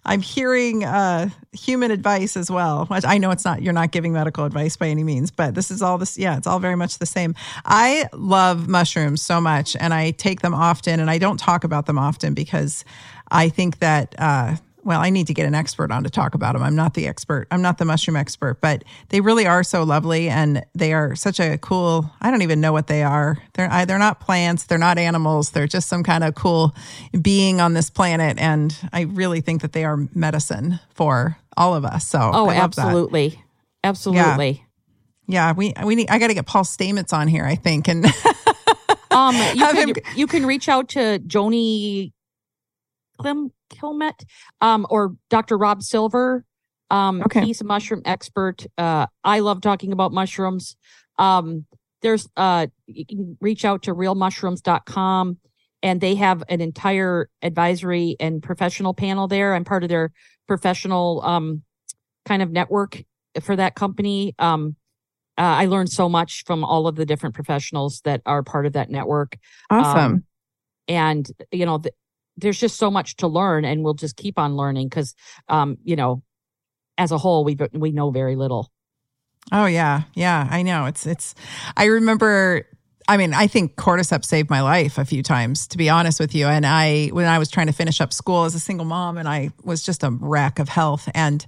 [0.04, 2.86] I'm hearing uh, human advice as well.
[2.90, 5.80] I know it's not, you're not giving medical advice by any means, but this is
[5.80, 7.34] all this, yeah, it's all very much the same.
[7.64, 11.86] I love mushrooms so much and I take them often and I don't talk about
[11.86, 12.84] them often because
[13.30, 16.52] I think that, uh, well, I need to get an expert on to talk about
[16.52, 16.62] them.
[16.62, 17.46] I'm not the expert.
[17.50, 21.40] I'm not the mushroom expert, but they really are so lovely and they are such
[21.40, 23.38] a cool, I don't even know what they are.
[23.54, 25.50] They're they're not plants, they're not animals.
[25.50, 26.74] They're just some kind of cool
[27.20, 31.84] being on this planet and I really think that they are medicine for all of
[31.84, 32.06] us.
[32.06, 33.30] So Oh, absolutely.
[33.30, 33.38] That.
[33.84, 34.64] Absolutely.
[35.26, 35.48] Yeah.
[35.48, 38.06] yeah, we we need I got to get Paul Stamets on here, I think, and
[39.10, 39.94] um, you him...
[40.14, 42.12] you can reach out to Joni
[43.18, 44.24] Klim, Kilmet
[44.60, 45.56] um, or Dr.
[45.56, 46.44] Rob Silver.
[46.90, 47.44] Um, okay.
[47.44, 48.66] He's a mushroom expert.
[48.76, 50.76] Uh, I love talking about mushrooms.
[51.18, 51.66] Um,
[52.02, 55.38] there's uh, you can reach out to realmushrooms.com
[55.82, 59.54] and they have an entire advisory and professional panel there.
[59.54, 60.12] I'm part of their
[60.46, 61.62] professional um,
[62.24, 63.02] kind of network
[63.42, 64.34] for that company.
[64.38, 64.76] Um,
[65.36, 68.74] uh, I learned so much from all of the different professionals that are part of
[68.74, 69.36] that network.
[69.68, 69.98] Awesome.
[69.98, 70.24] Um,
[70.86, 71.94] and you know, th-
[72.36, 75.14] there's just so much to learn, and we'll just keep on learning because,
[75.48, 76.22] um, you know,
[76.98, 78.70] as a whole, we we know very little.
[79.52, 80.86] Oh yeah, yeah, I know.
[80.86, 81.34] It's it's.
[81.76, 82.66] I remember
[83.06, 86.34] I mean, I think cordyceps saved my life a few times, to be honest with
[86.34, 86.46] you.
[86.46, 89.28] And I, when I was trying to finish up school as a single mom, and
[89.28, 91.08] I was just a wreck of health.
[91.14, 91.44] And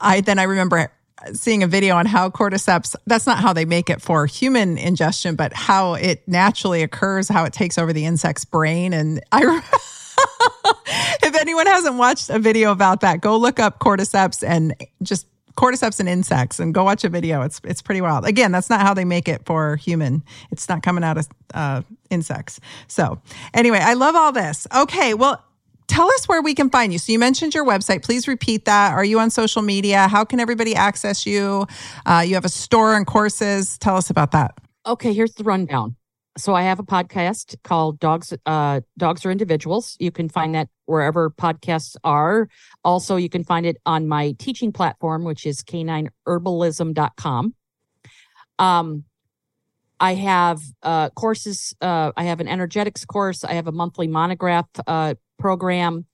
[0.00, 0.92] I then I remember
[1.32, 5.36] seeing a video on how cordyceps that's not how they make it for human ingestion
[5.36, 9.62] but how it naturally occurs how it takes over the insect's brain and i
[11.22, 16.00] if anyone hasn't watched a video about that go look up cordyceps and just cordyceps
[16.00, 18.94] and insects and go watch a video it's it's pretty wild again that's not how
[18.94, 22.58] they make it for human it's not coming out of uh, insects
[22.88, 23.20] so
[23.52, 25.44] anyway i love all this okay well
[25.92, 26.98] tell us where we can find you.
[26.98, 28.02] So you mentioned your website.
[28.02, 28.92] Please repeat that.
[28.92, 30.08] Are you on social media?
[30.08, 31.66] How can everybody access you?
[32.06, 33.78] Uh, you have a store and courses.
[33.78, 34.54] Tell us about that.
[34.86, 35.96] Okay, here's the rundown.
[36.38, 39.96] So I have a podcast called Dogs uh, Dogs are Individuals.
[40.00, 42.48] You can find that wherever podcasts are.
[42.84, 47.54] Also, you can find it on my teaching platform, which is canineherbalism.com.
[48.58, 49.04] Um,
[50.00, 51.74] I have uh, courses.
[51.82, 53.44] Uh, I have an energetics course.
[53.44, 56.06] I have a monthly monograph uh, program.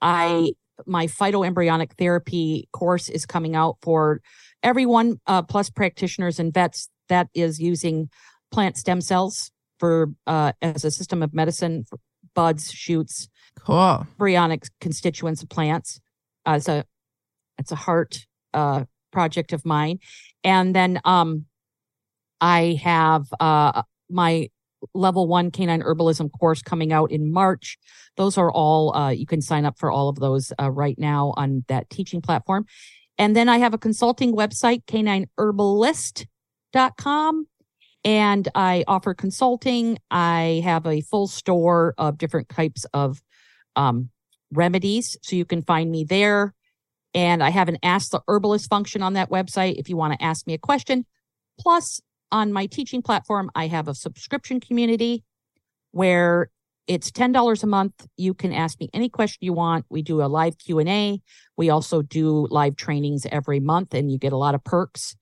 [0.00, 0.52] I
[0.86, 4.22] my phytoembryonic therapy course is coming out for
[4.62, 8.08] everyone uh, plus practitioners and vets that is using
[8.50, 11.98] plant stem cells for uh, as a system of medicine for
[12.34, 16.00] buds shoots cool embryonic constituents of plants
[16.46, 16.84] uh, it's a
[17.58, 19.98] it's a heart uh, project of mine
[20.44, 21.44] and then um
[22.40, 24.48] i have uh my
[24.94, 27.76] level one canine herbalism course coming out in March.
[28.16, 31.32] Those are all, uh, you can sign up for all of those uh, right now
[31.36, 32.66] on that teaching platform.
[33.16, 37.46] And then I have a consulting website, canineherbalist.com.
[38.04, 39.98] And I offer consulting.
[40.10, 43.20] I have a full store of different types of
[43.76, 44.10] um,
[44.52, 45.16] remedies.
[45.22, 46.54] So you can find me there.
[47.14, 50.24] And I have an Ask the Herbalist function on that website if you want to
[50.24, 51.06] ask me a question.
[51.58, 55.24] Plus, on my teaching platform, I have a subscription community
[55.92, 56.50] where
[56.86, 58.06] it's $10 a month.
[58.16, 59.84] You can ask me any question you want.
[59.90, 61.20] We do a live Q&A.
[61.56, 65.14] We also do live trainings every month and you get a lot of perks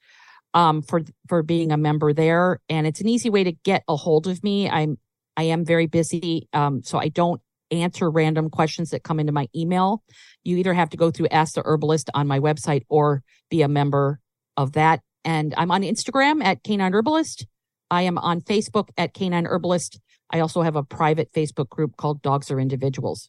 [0.56, 3.94] um, for for being a member there and it's an easy way to get a
[3.94, 4.68] hold of me.
[4.68, 4.98] I'm
[5.36, 9.48] I am very busy um, so I don't answer random questions that come into my
[9.54, 10.02] email.
[10.44, 13.68] You either have to go through Ask the Herbalist on my website or be a
[13.68, 14.18] member
[14.56, 17.46] of that and I'm on Instagram at Canine Herbalist.
[17.90, 20.00] I am on Facebook at Canine Herbalist.
[20.32, 23.28] I also have a private Facebook group called Dogs Are Individuals.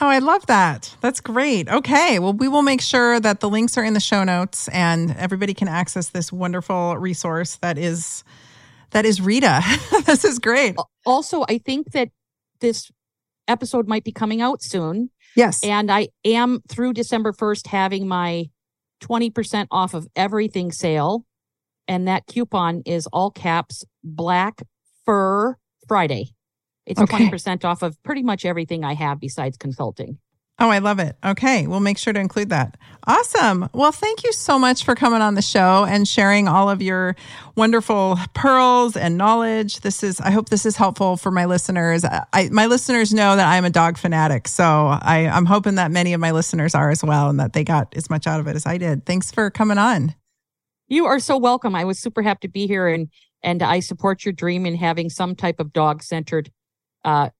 [0.00, 0.94] Oh, I love that.
[1.00, 1.68] That's great.
[1.68, 2.18] Okay.
[2.18, 5.54] Well, we will make sure that the links are in the show notes and everybody
[5.54, 8.22] can access this wonderful resource that is
[8.90, 9.62] that is Rita.
[10.04, 10.76] this is great.
[11.06, 12.10] Also, I think that
[12.60, 12.90] this
[13.48, 15.10] episode might be coming out soon.
[15.36, 15.62] Yes.
[15.64, 18.46] And I am through December 1st having my
[19.02, 21.24] 20% off of everything sale.
[21.88, 24.62] And that coupon is all caps Black
[25.04, 25.56] Fur
[25.88, 26.32] Friday.
[26.86, 27.28] It's okay.
[27.28, 30.18] 20% off of pretty much everything I have besides consulting.
[30.62, 31.16] Oh, I love it.
[31.24, 31.66] Okay.
[31.66, 32.76] We'll make sure to include that.
[33.06, 33.70] Awesome.
[33.72, 37.16] Well, thank you so much for coming on the show and sharing all of your
[37.56, 39.80] wonderful pearls and knowledge.
[39.80, 42.04] This is, I hope this is helpful for my listeners.
[42.04, 44.48] I, my listeners know that I'm a dog fanatic.
[44.48, 47.64] So I, I'm hoping that many of my listeners are as well and that they
[47.64, 49.06] got as much out of it as I did.
[49.06, 50.14] Thanks for coming on.
[50.88, 51.74] You are so welcome.
[51.74, 53.08] I was super happy to be here and,
[53.42, 56.50] and I support your dream in having some type of dog centered,
[57.04, 57.30] uh,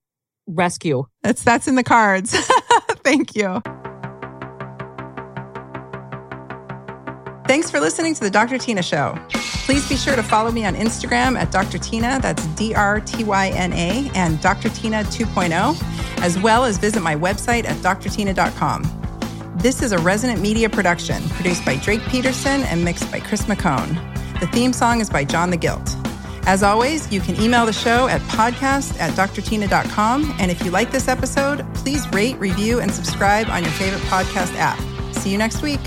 [0.47, 1.05] rescue.
[1.23, 2.32] That's, that's in the cards.
[3.05, 3.62] Thank you.
[7.47, 8.57] Thanks for listening to the Dr.
[8.57, 9.19] Tyna Show.
[9.66, 11.78] Please be sure to follow me on Instagram at Dr.
[11.78, 14.69] Tyna, that's D R T Y N A, and Dr.
[14.69, 18.85] Tyna 2.0, as well as visit my website at drtyna.com.
[19.57, 23.95] This is a Resonant Media production produced by Drake Peterson and mixed by Chris McCone.
[24.41, 25.97] The theme song is by John the Guilt.
[26.46, 30.34] As always, you can email the show at podcast at drtyna.com.
[30.38, 34.54] And if you like this episode, please rate, review, and subscribe on your favorite podcast
[34.56, 34.78] app.
[35.14, 35.80] See you next week.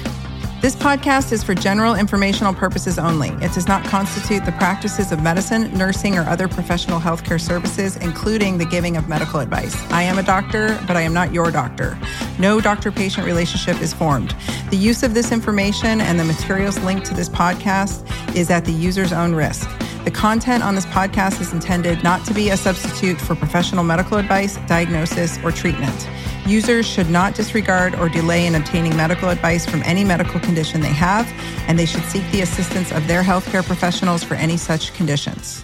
[0.64, 3.32] This podcast is for general informational purposes only.
[3.42, 8.58] It does not constitute the practices of medicine, nursing, or other professional healthcare services, including
[8.58, 9.76] the giving of medical advice.
[9.92, 12.00] I am a doctor, but I am not your doctor.
[12.40, 14.38] No doctor patient relationship is formed.
[14.70, 18.72] The use of this information and the materials linked to this podcast is at the
[18.72, 19.70] user's own risk.
[20.04, 24.18] The content on this podcast is intended not to be a substitute for professional medical
[24.18, 26.10] advice, diagnosis, or treatment.
[26.46, 30.92] Users should not disregard or delay in obtaining medical advice from any medical condition they
[30.92, 31.26] have,
[31.70, 35.64] and they should seek the assistance of their healthcare professionals for any such conditions.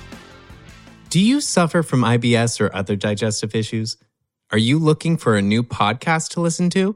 [1.10, 3.98] Do you suffer from IBS or other digestive issues?
[4.52, 6.96] Are you looking for a new podcast to listen to?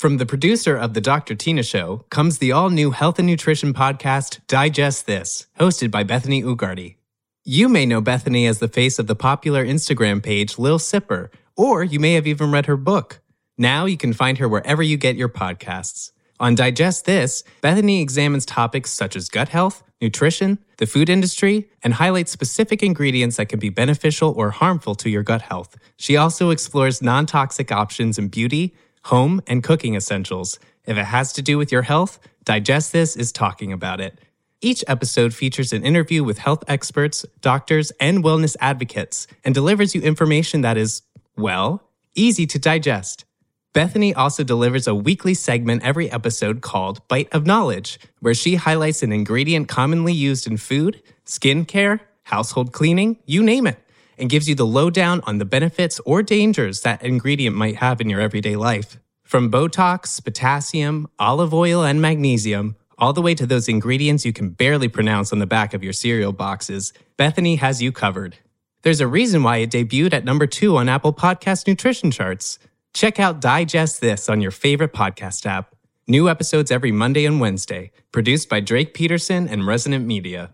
[0.00, 1.34] From the producer of The Dr.
[1.34, 6.42] Tyna Show comes the all new health and nutrition podcast, Digest This, hosted by Bethany
[6.42, 6.96] Ugarte.
[7.44, 11.84] You may know Bethany as the face of the popular Instagram page Lil Sipper, or
[11.84, 13.20] you may have even read her book.
[13.58, 16.12] Now you can find her wherever you get your podcasts.
[16.40, 21.92] On Digest This, Bethany examines topics such as gut health, nutrition, the food industry, and
[21.92, 25.76] highlights specific ingredients that can be beneficial or harmful to your gut health.
[25.98, 28.74] She also explores non toxic options in beauty
[29.04, 30.58] home, and cooking essentials.
[30.84, 34.20] If it has to do with your health, Digest This is talking about it.
[34.60, 40.02] Each episode features an interview with health experts, doctors, and wellness advocates and delivers you
[40.02, 41.02] information that is,
[41.36, 41.82] well,
[42.14, 43.24] easy to digest.
[43.72, 49.02] Bethany also delivers a weekly segment every episode called Bite of Knowledge, where she highlights
[49.02, 53.78] an ingredient commonly used in food, skincare, household cleaning, you name it
[54.20, 58.10] and gives you the lowdown on the benefits or dangers that ingredient might have in
[58.10, 58.98] your everyday life.
[59.24, 64.50] From Botox, potassium, olive oil, and magnesium, all the way to those ingredients you can
[64.50, 68.36] barely pronounce on the back of your cereal boxes, Bethany has you covered.
[68.82, 72.58] There's a reason why it debuted at number two on Apple Podcast nutrition charts.
[72.92, 75.74] Check out Digest This on your favorite podcast app.
[76.08, 80.50] New episodes every Monday and Wednesday, produced by Drake Peterson and Resonant Media.